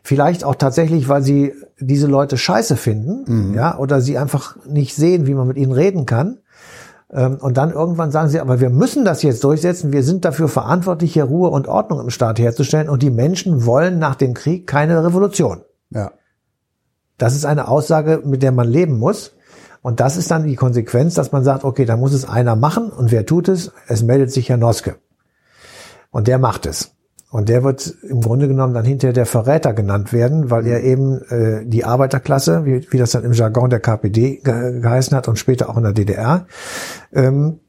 Vielleicht 0.06 0.44
auch 0.44 0.56
tatsächlich, 0.56 1.08
weil 1.08 1.24
sie 1.24 1.54
diese 1.80 2.08
Leute 2.08 2.38
scheiße 2.38 2.76
finden, 2.76 3.54
ja, 3.56 3.78
oder 3.78 4.02
sie 4.02 4.18
einfach 4.18 4.58
nicht 4.66 4.96
sehen, 4.96 5.28
wie 5.28 5.34
man 5.34 5.48
mit 5.48 5.56
ihnen 5.56 5.72
reden 5.72 6.06
kann. 6.06 6.40
Ähm, 7.10 7.38
Und 7.40 7.58
dann 7.58 7.72
irgendwann 7.72 8.12
sagen 8.12 8.28
sie, 8.28 8.42
aber 8.42 8.60
wir 8.60 8.70
müssen 8.70 9.06
das 9.06 9.22
jetzt 9.24 9.44
durchsetzen. 9.44 9.94
Wir 9.94 10.04
sind 10.04 10.26
dafür 10.26 10.50
verantwortlich, 10.50 11.14
hier 11.14 11.26
Ruhe 11.26 11.50
und 11.50 11.68
Ordnung 11.68 12.02
im 12.02 12.10
Staat 12.10 12.40
herzustellen. 12.40 12.90
Und 12.90 13.02
die 13.02 13.12
Menschen 13.12 13.66
wollen 13.66 14.00
nach 14.00 14.16
dem 14.16 14.34
Krieg 14.34 14.68
keine 14.68 15.06
Revolution. 15.06 15.62
Ja. 15.92 16.12
Das 17.18 17.36
ist 17.36 17.46
eine 17.46 17.68
Aussage, 17.68 18.22
mit 18.26 18.44
der 18.44 18.52
man 18.52 18.68
leben 18.68 18.98
muss. 18.98 19.34
Und 19.82 20.00
das 20.00 20.18
ist 20.18 20.32
dann 20.32 20.46
die 20.46 20.56
Konsequenz, 20.56 21.14
dass 21.14 21.32
man 21.32 21.44
sagt, 21.44 21.64
okay, 21.66 21.86
da 21.86 21.98
muss 21.98 22.14
es 22.14 22.28
einer 22.28 22.56
machen. 22.56 22.90
Und 22.90 23.12
wer 23.12 23.26
tut 23.26 23.50
es? 23.50 23.72
Es 23.88 24.02
meldet 24.02 24.32
sich 24.32 24.50
Herr 24.50 24.58
Noske. 24.58 24.96
Und 26.10 26.28
der 26.28 26.40
macht 26.40 26.66
es. 26.66 26.92
Und 27.34 27.50
der 27.50 27.64
wird 27.64 27.96
im 28.04 28.22
Grunde 28.22 28.48
genommen 28.48 28.76
dann 28.76 28.86
hinterher 28.86 29.12
der 29.14 29.26
Verräter 29.26 29.74
genannt 29.74 30.14
werden, 30.14 30.52
weil 30.52 30.68
er 30.68 30.84
eben 30.84 31.20
äh, 31.30 31.66
die 31.66 31.84
Arbeiterklasse, 31.84 32.64
wie, 32.64 32.86
wie 32.92 32.98
das 33.00 33.12
dann 33.12 33.24
im 33.24 33.34
Jargon 33.34 33.72
der 33.72 33.80
KPD 33.80 34.38
ge 34.44 34.80
geheißen 34.80 35.18
hat 35.18 35.28
und 35.28 35.40
später 35.40 35.70
auch 35.70 35.78
in 35.78 35.84
der 35.84 35.94
DDR, 35.94 36.46
ähm, 37.12 37.60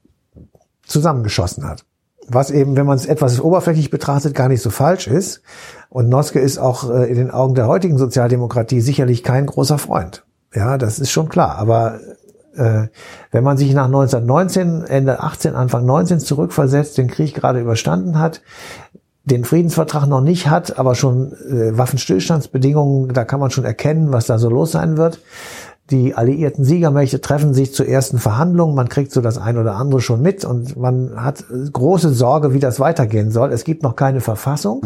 zusammengeschossen 0.82 1.66
hat. 1.66 1.86
Was 2.28 2.50
eben, 2.50 2.76
wenn 2.76 2.86
man 2.86 2.96
es 2.96 3.06
etwas 3.06 3.40
oberflächlich 3.40 3.90
betrachtet, 3.90 4.34
gar 4.34 4.48
nicht 4.48 4.62
so 4.62 4.70
falsch 4.70 5.06
ist. 5.06 5.42
Und 5.90 6.08
Noske 6.08 6.40
ist 6.40 6.58
auch 6.58 6.90
äh, 6.90 7.08
in 7.08 7.16
den 7.16 7.30
Augen 7.30 7.54
der 7.54 7.66
heutigen 7.66 7.98
Sozialdemokratie 7.98 8.80
sicherlich 8.80 9.22
kein 9.22 9.46
großer 9.46 9.78
Freund. 9.78 10.24
Ja, 10.54 10.78
das 10.78 10.98
ist 10.98 11.10
schon 11.10 11.28
klar. 11.28 11.56
Aber 11.56 12.00
äh, 12.56 12.88
wenn 13.30 13.44
man 13.44 13.56
sich 13.56 13.72
nach 13.74 13.86
1919, 13.86 14.84
Ende 14.84 15.20
18, 15.20 15.54
Anfang 15.54 15.84
19 15.84 16.20
zurückversetzt, 16.20 16.98
den 16.98 17.08
Krieg 17.08 17.34
gerade 17.34 17.60
überstanden 17.60 18.18
hat, 18.18 18.42
den 19.24 19.44
Friedensvertrag 19.44 20.06
noch 20.06 20.20
nicht 20.20 20.48
hat, 20.48 20.78
aber 20.78 20.94
schon 20.94 21.32
äh, 21.32 21.76
Waffenstillstandsbedingungen, 21.76 23.12
da 23.12 23.24
kann 23.24 23.40
man 23.40 23.50
schon 23.50 23.64
erkennen, 23.64 24.12
was 24.12 24.26
da 24.26 24.38
so 24.38 24.50
los 24.50 24.72
sein 24.72 24.96
wird. 24.96 25.20
Die 25.90 26.14
alliierten 26.14 26.64
Siegermächte 26.64 27.20
treffen 27.20 27.52
sich 27.52 27.74
zu 27.74 27.84
ersten 27.84 28.18
Verhandlungen. 28.18 28.74
Man 28.74 28.88
kriegt 28.88 29.12
so 29.12 29.20
das 29.20 29.36
ein 29.36 29.58
oder 29.58 29.76
andere 29.76 30.00
schon 30.00 30.22
mit 30.22 30.44
und 30.44 30.78
man 30.78 31.22
hat 31.22 31.44
große 31.72 32.08
Sorge, 32.14 32.54
wie 32.54 32.58
das 32.58 32.80
weitergehen 32.80 33.30
soll. 33.30 33.52
Es 33.52 33.64
gibt 33.64 33.82
noch 33.82 33.94
keine 33.94 34.22
Verfassung. 34.22 34.80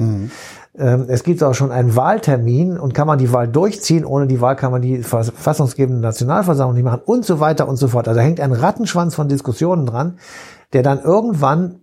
Ähm, 0.77 1.05
Es 1.07 1.23
gibt 1.23 1.41
auch 1.45 1.55
schon 1.55 1.71
einen 1.71 1.95
Wahltermin 1.95 2.77
und 2.77 2.95
kann 2.95 3.07
man 3.07 3.19
die 3.21 3.33
Wahl 3.33 3.47
durchziehen. 3.47 4.05
Ohne 4.05 4.27
die 4.27 4.41
Wahl 4.41 4.57
kann 4.57 4.73
man 4.73 4.83
die 4.83 5.05
verfassungsgebende 5.05 6.01
Nationalversammlung 6.01 6.75
nicht 6.75 6.85
machen 6.85 7.03
und 7.05 7.25
so 7.25 7.39
weiter 7.39 7.69
und 7.69 7.77
so 7.77 7.87
fort. 7.87 8.09
Also 8.09 8.19
da 8.19 8.25
hängt 8.25 8.41
ein 8.41 8.53
Rattenschwanz 8.53 9.15
von 9.15 9.29
Diskussionen 9.29 9.87
dran, 9.87 10.19
der 10.73 10.83
dann 10.83 11.01
irgendwann, 11.01 11.77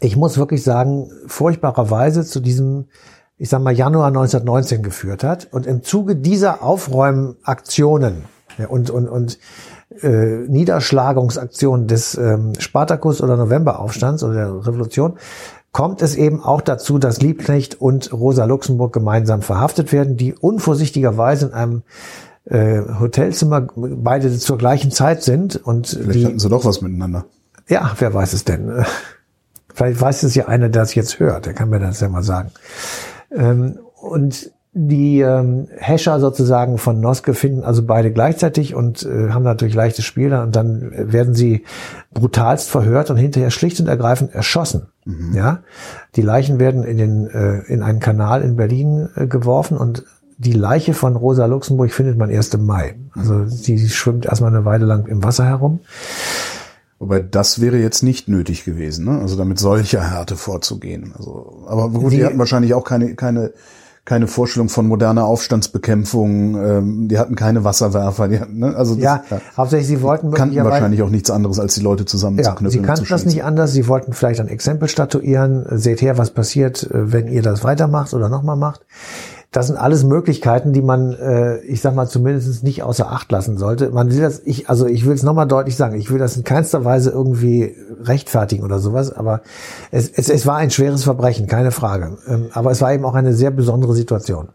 ich 0.00 0.16
muss 0.16 0.38
wirklich 0.38 0.62
sagen, 0.62 1.10
furchtbarerweise 1.26 2.24
zu 2.24 2.40
diesem 2.40 2.86
ich 3.42 3.48
sag 3.48 3.60
mal, 3.60 3.72
Januar 3.72 4.06
1919 4.06 4.84
geführt 4.84 5.24
hat. 5.24 5.48
Und 5.50 5.66
im 5.66 5.82
Zuge 5.82 6.14
dieser 6.14 6.62
Aufräumaktionen 6.62 8.22
und, 8.68 8.88
und, 8.88 9.08
und 9.08 9.36
äh, 10.00 10.46
Niederschlagungsaktionen 10.46 11.88
des 11.88 12.16
ähm, 12.16 12.52
Spartakus 12.60 13.20
oder 13.20 13.36
Novemberaufstands 13.36 14.22
oder 14.22 14.34
der 14.34 14.66
Revolution 14.68 15.14
kommt 15.72 16.02
es 16.02 16.14
eben 16.14 16.40
auch 16.40 16.60
dazu, 16.60 17.00
dass 17.00 17.20
Liebknecht 17.20 17.80
und 17.80 18.12
Rosa 18.12 18.44
Luxemburg 18.44 18.92
gemeinsam 18.92 19.42
verhaftet 19.42 19.92
werden, 19.92 20.16
die 20.16 20.34
unvorsichtigerweise 20.34 21.46
in 21.46 21.52
einem 21.52 21.82
äh, 22.44 22.80
Hotelzimmer 23.00 23.66
beide 23.74 24.38
zur 24.38 24.56
gleichen 24.56 24.92
Zeit 24.92 25.24
sind 25.24 25.56
und 25.56 25.88
Vielleicht 25.88 26.14
die 26.14 26.26
hatten 26.26 26.38
sie 26.38 26.48
doch 26.48 26.64
was 26.64 26.80
miteinander. 26.80 27.24
ja, 27.66 27.90
wer 27.98 28.14
weiß 28.14 28.34
es 28.34 28.44
denn? 28.44 28.84
Vielleicht 29.74 30.00
weiß 30.00 30.22
es 30.22 30.36
ja 30.36 30.46
einer, 30.46 30.68
der 30.68 30.82
es 30.82 30.94
jetzt 30.94 31.18
hört. 31.18 31.46
Der 31.46 31.54
kann 31.54 31.70
mir 31.70 31.80
das 31.80 31.98
ja 31.98 32.08
mal 32.08 32.22
sagen. 32.22 32.52
Ähm, 33.36 33.78
und 34.00 34.52
die 34.74 35.20
ähm, 35.20 35.68
Häscher 35.76 36.18
sozusagen 36.18 36.78
von 36.78 36.98
Noske 36.98 37.34
finden 37.34 37.62
also 37.62 37.82
beide 37.82 38.10
gleichzeitig 38.10 38.74
und 38.74 39.02
äh, 39.02 39.28
haben 39.28 39.42
natürlich 39.42 39.74
leichtes 39.74 40.06
Spiel 40.06 40.32
und 40.32 40.56
dann 40.56 40.90
werden 41.12 41.34
sie 41.34 41.64
brutalst 42.14 42.70
verhört 42.70 43.10
und 43.10 43.18
hinterher 43.18 43.50
schlicht 43.50 43.80
und 43.80 43.88
ergreifend 43.88 44.34
erschossen. 44.34 44.86
Ja, 45.34 45.58
die 46.16 46.22
Leichen 46.22 46.58
werden 46.58 46.84
in 46.84 46.96
den 46.96 47.26
äh, 47.26 47.58
in 47.70 47.82
einen 47.82 48.00
Kanal 48.00 48.40
in 48.40 48.56
Berlin 48.56 49.10
äh, 49.14 49.26
geworfen 49.26 49.76
und 49.76 50.04
die 50.38 50.52
Leiche 50.52 50.94
von 50.94 51.16
Rosa 51.16 51.44
Luxemburg 51.46 51.92
findet 51.92 52.16
man 52.16 52.30
erst 52.30 52.54
im 52.54 52.64
Mai. 52.64 52.94
Also 53.14 53.46
sie 53.46 53.88
schwimmt 53.88 54.24
erstmal 54.24 54.54
eine 54.54 54.64
Weile 54.64 54.86
lang 54.86 55.06
im 55.06 55.22
Wasser 55.22 55.44
herum. 55.44 55.80
Wobei 57.02 57.18
das 57.18 57.60
wäre 57.60 57.78
jetzt 57.78 58.04
nicht 58.04 58.28
nötig 58.28 58.64
gewesen, 58.64 59.06
ne? 59.06 59.18
Also 59.20 59.34
damit 59.36 59.58
solcher 59.58 60.08
Härte 60.08 60.36
vorzugehen. 60.36 61.12
Also, 61.18 61.64
aber 61.66 61.88
gut, 61.90 62.12
die, 62.12 62.18
Die- 62.18 62.24
hatten 62.24 62.38
wahrscheinlich 62.38 62.74
auch 62.74 62.84
keine, 62.84 63.16
keine, 63.16 63.52
keine 64.04 64.28
Vorstellung 64.28 64.68
von 64.68 64.86
moderner 64.86 65.24
Aufstandsbekämpfung. 65.24 66.54
Ähm, 66.64 67.08
die 67.08 67.18
hatten 67.18 67.34
keine 67.34 67.64
Wasserwerfer. 67.64 68.28
Die 68.28 68.38
hatten, 68.38 68.58
ne? 68.58 68.76
Also 68.76 68.94
das, 68.94 69.02
Ja, 69.02 69.22
hauptsächlich 69.56 69.88
sie 69.88 70.00
wollten 70.02 70.30
kannten 70.30 70.54
möglicherweise- 70.54 70.70
wahrscheinlich 70.74 71.02
auch 71.02 71.10
nichts 71.10 71.28
anderes, 71.30 71.58
als 71.58 71.74
die 71.74 71.80
Leute 71.80 72.04
Ja, 72.04 72.06
zusammenzuknüpfen. 72.06 72.70
sie 72.70 72.78
und 72.78 72.86
kannten 72.86 73.06
das 73.08 73.24
nicht 73.24 73.42
anders. 73.42 73.72
Sie 73.72 73.88
wollten 73.88 74.12
vielleicht 74.12 74.38
ein 74.40 74.48
Exempel 74.48 74.88
statuieren. 74.88 75.66
Seht 75.72 76.02
her, 76.02 76.18
was 76.18 76.30
passiert, 76.30 76.84
äh, 76.84 77.12
wenn 77.12 77.26
ihr 77.26 77.42
das 77.42 77.64
weitermacht 77.64 78.14
oder 78.14 78.28
nochmal 78.28 78.56
macht. 78.56 78.86
Das 79.52 79.66
sind 79.66 79.76
alles 79.76 80.02
Möglichkeiten, 80.02 80.72
die 80.72 80.80
man, 80.80 81.12
äh, 81.12 81.58
ich 81.58 81.82
sag 81.82 81.94
mal, 81.94 82.08
zumindest 82.08 82.64
nicht 82.64 82.82
außer 82.82 83.12
Acht 83.12 83.30
lassen 83.30 83.58
sollte. 83.58 83.90
Man 83.90 84.10
will 84.10 84.22
das, 84.22 84.40
ich, 84.46 84.70
also 84.70 84.86
ich 84.86 85.04
will 85.04 85.12
es 85.12 85.22
nochmal 85.22 85.46
deutlich 85.46 85.76
sagen, 85.76 85.94
ich 85.94 86.10
will 86.10 86.18
das 86.18 86.38
in 86.38 86.42
keinster 86.42 86.86
Weise 86.86 87.10
irgendwie 87.10 87.76
rechtfertigen 88.00 88.64
oder 88.64 88.78
sowas, 88.78 89.12
aber 89.12 89.42
es, 89.90 90.08
es, 90.08 90.30
es 90.30 90.46
war 90.46 90.56
ein 90.56 90.70
schweres 90.70 91.04
Verbrechen, 91.04 91.48
keine 91.48 91.70
Frage. 91.70 92.16
Ähm, 92.26 92.46
Aber 92.54 92.70
es 92.70 92.80
war 92.80 92.94
eben 92.94 93.04
auch 93.04 93.14
eine 93.14 93.34
sehr 93.34 93.50
besondere 93.50 93.94
Situation. 93.94 94.48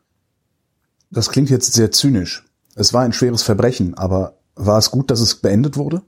Das 1.12 1.30
klingt 1.30 1.52
jetzt 1.52 1.74
sehr 1.74 1.92
zynisch. 1.92 2.44
Es 2.76 2.92
war 2.92 3.04
ein 3.04 3.14
schweres 3.14 3.44
Verbrechen, 3.44 3.94
aber 3.96 4.34
war 4.56 4.80
es 4.80 4.90
gut, 4.90 5.12
dass 5.12 5.20
es 5.20 5.36
beendet 5.36 5.78
wurde? 5.78 6.02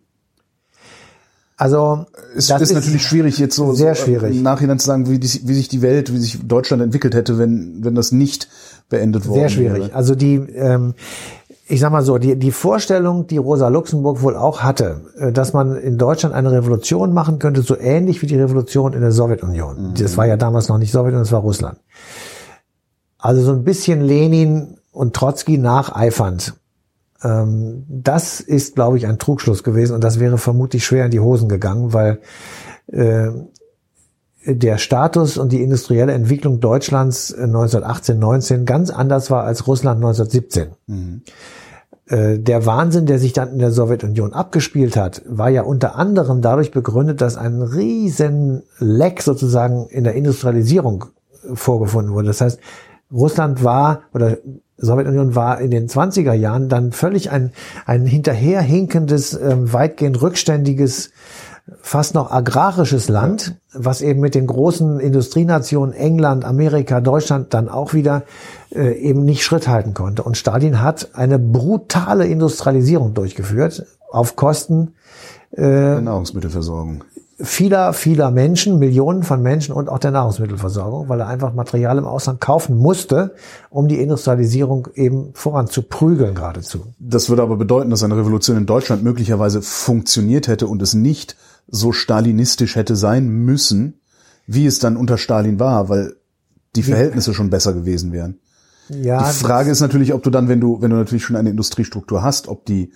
Also 1.60 2.06
Es 2.38 2.48
das 2.48 2.62
ist, 2.62 2.74
natürlich 2.74 3.04
schwierig, 3.04 3.38
jetzt 3.38 3.54
so, 3.54 3.74
sehr 3.74 3.93
schwierig. 3.93 4.34
im 4.38 4.43
Nachhinein 4.43 4.80
zu 4.80 4.88
sagen, 4.88 5.10
wie, 5.10 5.19
die, 5.19 5.41
wie 5.43 5.54
sich 5.54 5.67
die 5.67 5.82
Welt, 5.82 6.13
wie 6.13 6.17
sich 6.17 6.39
Deutschland 6.48 6.82
entwickelt 6.82 7.13
hätte, 7.13 7.38
wenn, 7.38 7.84
wenn 7.84 7.95
das 7.95 8.13
nicht 8.13 8.48
beendet 8.88 9.28
worden 9.28 9.41
Sehr 9.41 9.50
schwierig. 9.50 9.84
wäre. 9.88 9.93
Also 9.93 10.15
die, 10.15 10.36
ähm, 10.36 10.93
ich 11.67 11.82
sag 11.82 11.91
mal 11.91 12.02
so, 12.02 12.17
die, 12.17 12.38
die 12.38 12.52
Vorstellung, 12.54 13.28
die 13.28 13.36
Rosa 13.36 13.67
Luxemburg 13.67 14.22
wohl 14.22 14.38
auch 14.38 14.62
hatte, 14.62 15.02
äh, 15.17 15.34
dass 15.34 15.52
man 15.52 15.76
in 15.76 15.98
Deutschland 15.98 16.34
eine 16.34 16.50
Revolution 16.50 17.13
machen 17.13 17.39
könnte, 17.39 17.62
so 17.62 17.78
ähnlich 17.78 18.22
wie 18.22 18.28
die 18.28 18.38
Revolution 18.39 18.93
in 18.93 19.02
der 19.02 19.12
Sowjetunion. 19.12 19.95
Das 20.00 20.15
war 20.15 20.26
ja 20.28 20.38
damals 20.38 20.69
noch 20.69 20.78
nicht 20.78 20.91
Sowjetunion, 20.93 21.24
das 21.24 21.34
war 21.34 21.41
Russland. 21.41 21.78
Also 23.17 23.41
so 23.41 23.52
ein 23.52 23.65
bisschen 23.65 24.00
Lenin 24.00 24.78
und 24.93 25.13
Trotzki 25.13 25.58
nacheifernd. 25.58 26.54
Ähm, 27.23 27.86
das 27.88 28.39
ist, 28.39 28.75
glaube 28.75 28.97
ich, 28.97 29.08
ein 29.08 29.19
Trugschluss 29.19 29.63
gewesen 29.63 29.93
und 29.93 30.03
das 30.03 30.19
wäre 30.19 30.38
vermutlich 30.38 30.86
schwer 30.86 31.05
in 31.05 31.12
die 31.12 31.19
Hosen 31.19 31.49
gegangen, 31.49 31.93
weil 31.93 32.19
äh, 32.88 33.29
der 34.45 34.77
Status 34.77 35.38
und 35.38 35.51
die 35.51 35.62
industrielle 35.62 36.13
Entwicklung 36.13 36.60
Deutschlands 36.60 37.32
äh, 37.32 37.43
1918, 37.43 38.19
19 38.19 38.65
ganz 38.65 38.89
anders 38.89 39.29
war 39.29 39.43
als 39.43 39.67
Russland 39.67 39.97
1917. 39.97 40.69
Äh, 42.08 42.39
Der 42.39 42.65
Wahnsinn, 42.65 43.05
der 43.05 43.19
sich 43.19 43.34
dann 43.34 43.51
in 43.51 43.60
der 43.60 43.71
Sowjetunion 43.71 44.34
abgespielt 44.34 44.95
hat, 44.95 45.21
war 45.27 45.49
ja 45.49 45.63
unter 45.63 45.95
anderem 45.95 46.41
dadurch 46.41 46.71
begründet, 46.71 47.21
dass 47.21 47.38
ein 47.38 47.62
riesen 47.62 48.63
Leck 48.79 49.21
sozusagen 49.21 49.88
in 49.88 50.05
der 50.05 50.15
Industrialisierung 50.15 51.05
äh, 51.43 51.55
vorgefunden 51.55 52.13
wurde. 52.13 52.27
Das 52.27 52.41
heißt, 52.41 52.60
Russland 53.12 53.63
war 53.63 54.03
oder 54.13 54.38
Sowjetunion 54.79 55.35
war 55.35 55.59
in 55.59 55.71
den 55.71 55.87
20er 55.87 56.33
Jahren 56.33 56.69
dann 56.69 56.91
völlig 56.91 57.31
ein, 57.31 57.51
ein 57.85 58.05
hinterherhinkendes, 58.05 59.33
ähm, 59.33 59.71
weitgehend 59.71 60.21
rückständiges, 60.21 61.11
fast 61.81 62.15
noch 62.15 62.31
agrarisches 62.31 63.09
Land, 63.09 63.55
was 63.73 64.01
eben 64.01 64.19
mit 64.19 64.35
den 64.35 64.47
großen 64.47 64.99
Industrienationen 64.99 65.93
England, 65.93 66.45
Amerika, 66.45 67.01
Deutschland 67.01 67.53
dann 67.53 67.69
auch 67.69 67.93
wieder 67.93 68.23
äh, 68.73 68.93
eben 68.93 69.23
nicht 69.23 69.43
Schritt 69.43 69.67
halten 69.67 69.93
konnte. 69.93 70.23
Und 70.23 70.37
Stalin 70.37 70.81
hat 70.81 71.09
eine 71.13 71.37
brutale 71.37 72.25
Industrialisierung 72.25 73.13
durchgeführt 73.13 73.85
auf 74.11 74.35
Kosten 74.35 74.93
Der 75.51 76.01
Nahrungsmittelversorgung. 76.01 77.03
Vieler, 77.41 77.93
vieler 77.93 78.32
Menschen, 78.32 78.80
Millionen 78.80 79.23
von 79.23 79.41
Menschen 79.41 79.73
und 79.73 79.89
auch 79.89 79.99
der 79.99 80.12
Nahrungsmittelversorgung, 80.12 81.10
weil 81.10 81.21
er 81.21 81.28
einfach 81.28 81.54
Material 81.54 81.97
im 81.97 82.06
Ausland 82.06 82.41
kaufen 82.41 82.75
musste, 82.78 83.36
um 83.69 83.88
die 83.88 83.99
Industrialisierung 83.99 84.89
eben 84.95 85.32
voranzuprügeln 85.34 86.36
geradezu. 86.36 86.88
Das 86.99 87.30
würde 87.30 87.41
aber 87.41 87.56
bedeuten, 87.56 87.89
dass 87.89 88.04
eine 88.04 88.17
Revolution 88.17 88.58
in 88.58 88.65
Deutschland 88.65 89.04
möglicherweise 89.04 89.62
funktioniert 89.62 90.47
hätte 90.47 90.67
und 90.67 90.82
es 90.82 90.93
nicht 90.93 91.38
so 91.67 91.91
stalinistisch 91.91 92.75
hätte 92.75 92.95
sein 92.95 93.28
müssen, 93.28 94.02
wie 94.45 94.65
es 94.65 94.80
dann 94.80 94.97
unter 94.97 95.17
Stalin 95.17 95.60
war, 95.60 95.89
weil 95.89 96.15
die 96.75 96.84
Verhältnisse 96.84 97.34
schon 97.34 97.49
besser 97.49 97.73
gewesen 97.73 98.12
wären. 98.12 98.39
Ja, 98.89 99.30
Die 99.30 99.36
Frage 99.36 99.69
ist 99.69 99.82
natürlich, 99.82 100.13
ob 100.13 100.23
du 100.23 100.30
dann, 100.30 100.47
wenn 100.49 100.60
du, 100.60 100.82
wenn 100.82 100.89
du 100.89 100.97
natürlich 100.97 101.23
schon 101.23 101.36
eine 101.36 101.52
Industriestruktur 101.52 102.23
hast, 102.23 102.47
ob 102.47 102.65
die, 102.65 102.91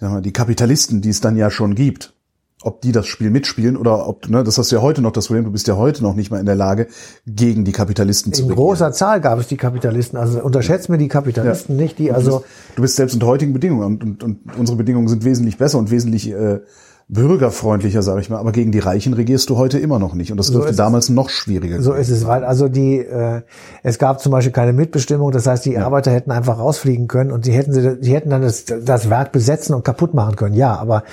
sagen 0.00 0.14
wir, 0.14 0.20
die 0.20 0.32
Kapitalisten, 0.32 1.00
die 1.00 1.10
es 1.10 1.20
dann 1.20 1.36
ja 1.36 1.50
schon 1.50 1.74
gibt, 1.76 2.14
ob 2.62 2.80
die 2.80 2.92
das 2.92 3.06
Spiel 3.06 3.30
mitspielen 3.30 3.76
oder 3.76 4.08
ob, 4.08 4.28
ne, 4.28 4.42
das 4.42 4.56
hast 4.56 4.72
du 4.72 4.76
ja 4.76 4.82
heute 4.82 5.02
noch 5.02 5.12
das 5.12 5.26
Problem, 5.26 5.44
du 5.44 5.50
bist 5.50 5.66
ja 5.68 5.76
heute 5.76 6.02
noch 6.02 6.14
nicht 6.14 6.30
mal 6.30 6.40
in 6.40 6.46
der 6.46 6.54
Lage, 6.54 6.86
gegen 7.26 7.64
die 7.64 7.72
Kapitalisten 7.72 8.32
In 8.32 8.36
zu 8.36 8.42
regieren. 8.42 8.56
großer 8.56 8.92
Zahl 8.92 9.20
gab 9.20 9.38
es 9.38 9.48
die 9.48 9.56
Kapitalisten. 9.56 10.18
Also 10.18 10.42
unterschätzt 10.42 10.88
mir 10.88 10.98
die 10.98 11.08
Kapitalisten 11.08 11.76
nicht, 11.76 11.98
die 11.98 12.12
also 12.12 12.44
Du 12.76 12.82
bist 12.82 12.96
selbst 12.96 13.14
unter 13.14 13.26
heutigen 13.26 13.52
Bedingungen 13.52 13.84
und, 13.84 14.02
und, 14.02 14.22
und 14.24 14.56
unsere 14.56 14.78
Bedingungen 14.78 15.08
sind 15.08 15.24
wesentlich 15.24 15.58
besser 15.58 15.78
und 15.78 15.90
wesentlich 15.90 16.30
äh, 16.30 16.60
bürgerfreundlicher, 17.08 18.02
sage 18.02 18.20
ich 18.20 18.30
mal. 18.30 18.38
Aber 18.38 18.52
gegen 18.52 18.72
die 18.72 18.78
Reichen 18.78 19.12
regierst 19.12 19.50
du 19.50 19.56
heute 19.56 19.78
immer 19.78 19.98
noch 19.98 20.14
nicht. 20.14 20.30
Und 20.30 20.38
das 20.38 20.50
dürfte 20.50 20.70
es. 20.70 20.76
damals 20.76 21.10
noch 21.10 21.28
schwieriger 21.28 21.80
So 21.82 21.92
ist 21.92 22.08
es, 22.08 22.26
weil 22.26 22.44
also 22.44 22.68
die, 22.68 22.98
äh, 22.98 23.42
es 23.82 23.98
gab 23.98 24.20
zum 24.20 24.32
Beispiel 24.32 24.52
keine 24.52 24.72
Mitbestimmung, 24.72 25.30
das 25.30 25.46
heißt, 25.46 25.64
die 25.66 25.78
Arbeiter 25.78 26.10
hätten 26.10 26.30
einfach 26.30 26.58
rausfliegen 26.58 27.06
können 27.06 27.30
und 27.30 27.44
sie 27.44 27.52
hätten 27.52 27.72
sie, 27.72 27.98
sie 28.00 28.14
hätten 28.14 28.30
dann 28.30 28.42
das, 28.42 28.64
das 28.64 29.10
Werk 29.10 29.32
besetzen 29.32 29.74
und 29.74 29.84
kaputt 29.84 30.14
machen 30.14 30.36
können. 30.36 30.54
Ja, 30.54 30.76
aber 30.76 31.04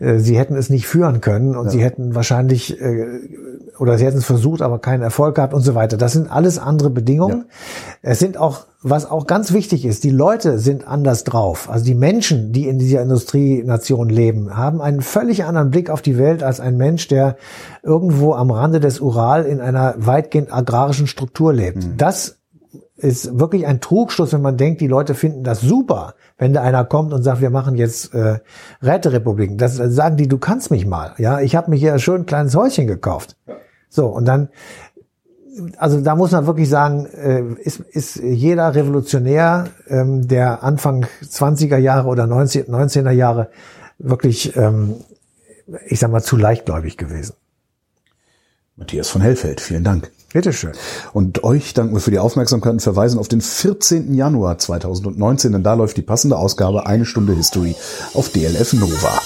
äh, 0.00 0.18
sie 0.18 0.38
hätten 0.38 0.56
es 0.56 0.70
nicht 0.70 0.86
führen 0.86 1.20
können 1.20 1.56
und 1.56 1.70
sie 1.70 1.82
hätten 1.82 2.14
wahrscheinlich 2.14 2.80
äh, 2.80 3.06
oder 3.78 3.98
sie 3.98 4.04
hätten 4.04 4.18
es 4.18 4.24
versucht, 4.24 4.62
aber 4.62 4.78
keinen 4.78 5.02
Erfolg 5.02 5.34
gehabt 5.36 5.54
und 5.54 5.62
so 5.62 5.74
weiter. 5.74 5.96
Das 5.96 6.12
sind 6.12 6.30
alles 6.30 6.58
andere 6.58 6.90
Bedingungen. 6.90 7.46
Es 8.02 8.18
sind 8.18 8.36
auch, 8.36 8.66
was 8.82 9.10
auch 9.10 9.26
ganz 9.26 9.52
wichtig 9.52 9.84
ist, 9.84 10.04
die 10.04 10.10
Leute 10.10 10.58
sind 10.58 10.86
anders 10.86 11.24
drauf. 11.24 11.68
Also 11.70 11.84
die 11.84 11.94
Menschen, 11.94 12.52
die 12.52 12.68
in 12.68 12.78
dieser 12.78 13.02
Industrienation 13.02 14.08
leben, 14.08 14.56
haben 14.56 14.80
einen 14.80 15.00
völlig 15.00 15.44
anderen 15.44 15.70
Blick 15.70 15.90
auf 15.90 16.02
die 16.02 16.18
Welt 16.18 16.42
als 16.42 16.60
ein 16.60 16.76
Mensch, 16.76 17.08
der 17.08 17.36
irgendwo 17.82 18.34
am 18.34 18.50
Rande 18.50 18.80
des 18.80 19.00
Ural 19.00 19.44
in 19.44 19.60
einer 19.60 19.94
weitgehend 19.98 20.52
agrarischen 20.52 21.06
Struktur 21.06 21.52
lebt. 21.52 21.84
Das 21.96 22.38
ist 22.96 23.38
wirklich 23.38 23.66
ein 23.66 23.80
Trugschluss, 23.80 24.32
wenn 24.32 24.40
man 24.40 24.56
denkt, 24.56 24.80
die 24.80 24.86
Leute 24.86 25.14
finden 25.14 25.42
das 25.42 25.60
super, 25.60 26.14
wenn 26.38 26.52
da 26.52 26.62
einer 26.62 26.84
kommt 26.84 27.12
und 27.12 27.22
sagt, 27.22 27.40
wir 27.40 27.50
machen 27.50 27.74
jetzt 27.74 28.14
äh, 28.14 28.38
Räterepubliken. 28.82 29.58
Das 29.58 29.76
sagen 29.76 30.16
die, 30.16 30.28
du 30.28 30.38
kannst 30.38 30.70
mich 30.70 30.86
mal. 30.86 31.12
Ja, 31.18 31.40
ich 31.40 31.56
habe 31.56 31.70
mir 31.70 31.76
hier 31.76 31.98
schön 31.98 32.22
ein 32.22 32.26
kleines 32.26 32.54
Häuschen 32.54 32.86
gekauft. 32.86 33.36
So 33.88 34.06
und 34.06 34.24
dann, 34.26 34.48
also 35.78 36.00
da 36.00 36.16
muss 36.16 36.32
man 36.32 36.46
wirklich 36.46 36.68
sagen, 36.68 37.06
äh, 37.06 37.42
ist, 37.62 37.80
ist 37.80 38.16
jeder 38.16 38.74
Revolutionär 38.74 39.68
ähm, 39.88 40.26
der 40.26 40.62
Anfang 40.62 41.06
20er 41.22 41.76
Jahre 41.76 42.08
oder 42.08 42.26
19, 42.26 42.66
19er 42.66 43.10
Jahre 43.10 43.50
wirklich, 43.98 44.56
ähm, 44.56 44.96
ich 45.86 46.00
sag 46.00 46.10
mal, 46.10 46.22
zu 46.22 46.36
leichtgläubig 46.36 46.96
gewesen. 46.96 47.34
Matthias 48.76 49.08
von 49.08 49.22
Hellfeld, 49.22 49.60
vielen 49.60 49.84
Dank. 49.84 50.10
Bitteschön. 50.32 50.72
Und 51.12 51.44
euch 51.44 51.74
danken 51.74 51.94
wir 51.94 52.00
für 52.00 52.10
die 52.10 52.18
Aufmerksamkeit 52.18 52.72
und 52.72 52.82
verweisen 52.82 53.20
auf 53.20 53.28
den 53.28 53.40
14. 53.40 54.14
Januar 54.14 54.58
2019, 54.58 55.52
denn 55.52 55.62
da 55.62 55.74
läuft 55.74 55.96
die 55.96 56.02
passende 56.02 56.36
Ausgabe 56.36 56.86
Eine 56.86 57.04
Stunde 57.04 57.34
History 57.34 57.76
auf 58.14 58.30
DLF 58.30 58.72
Nova. 58.72 59.20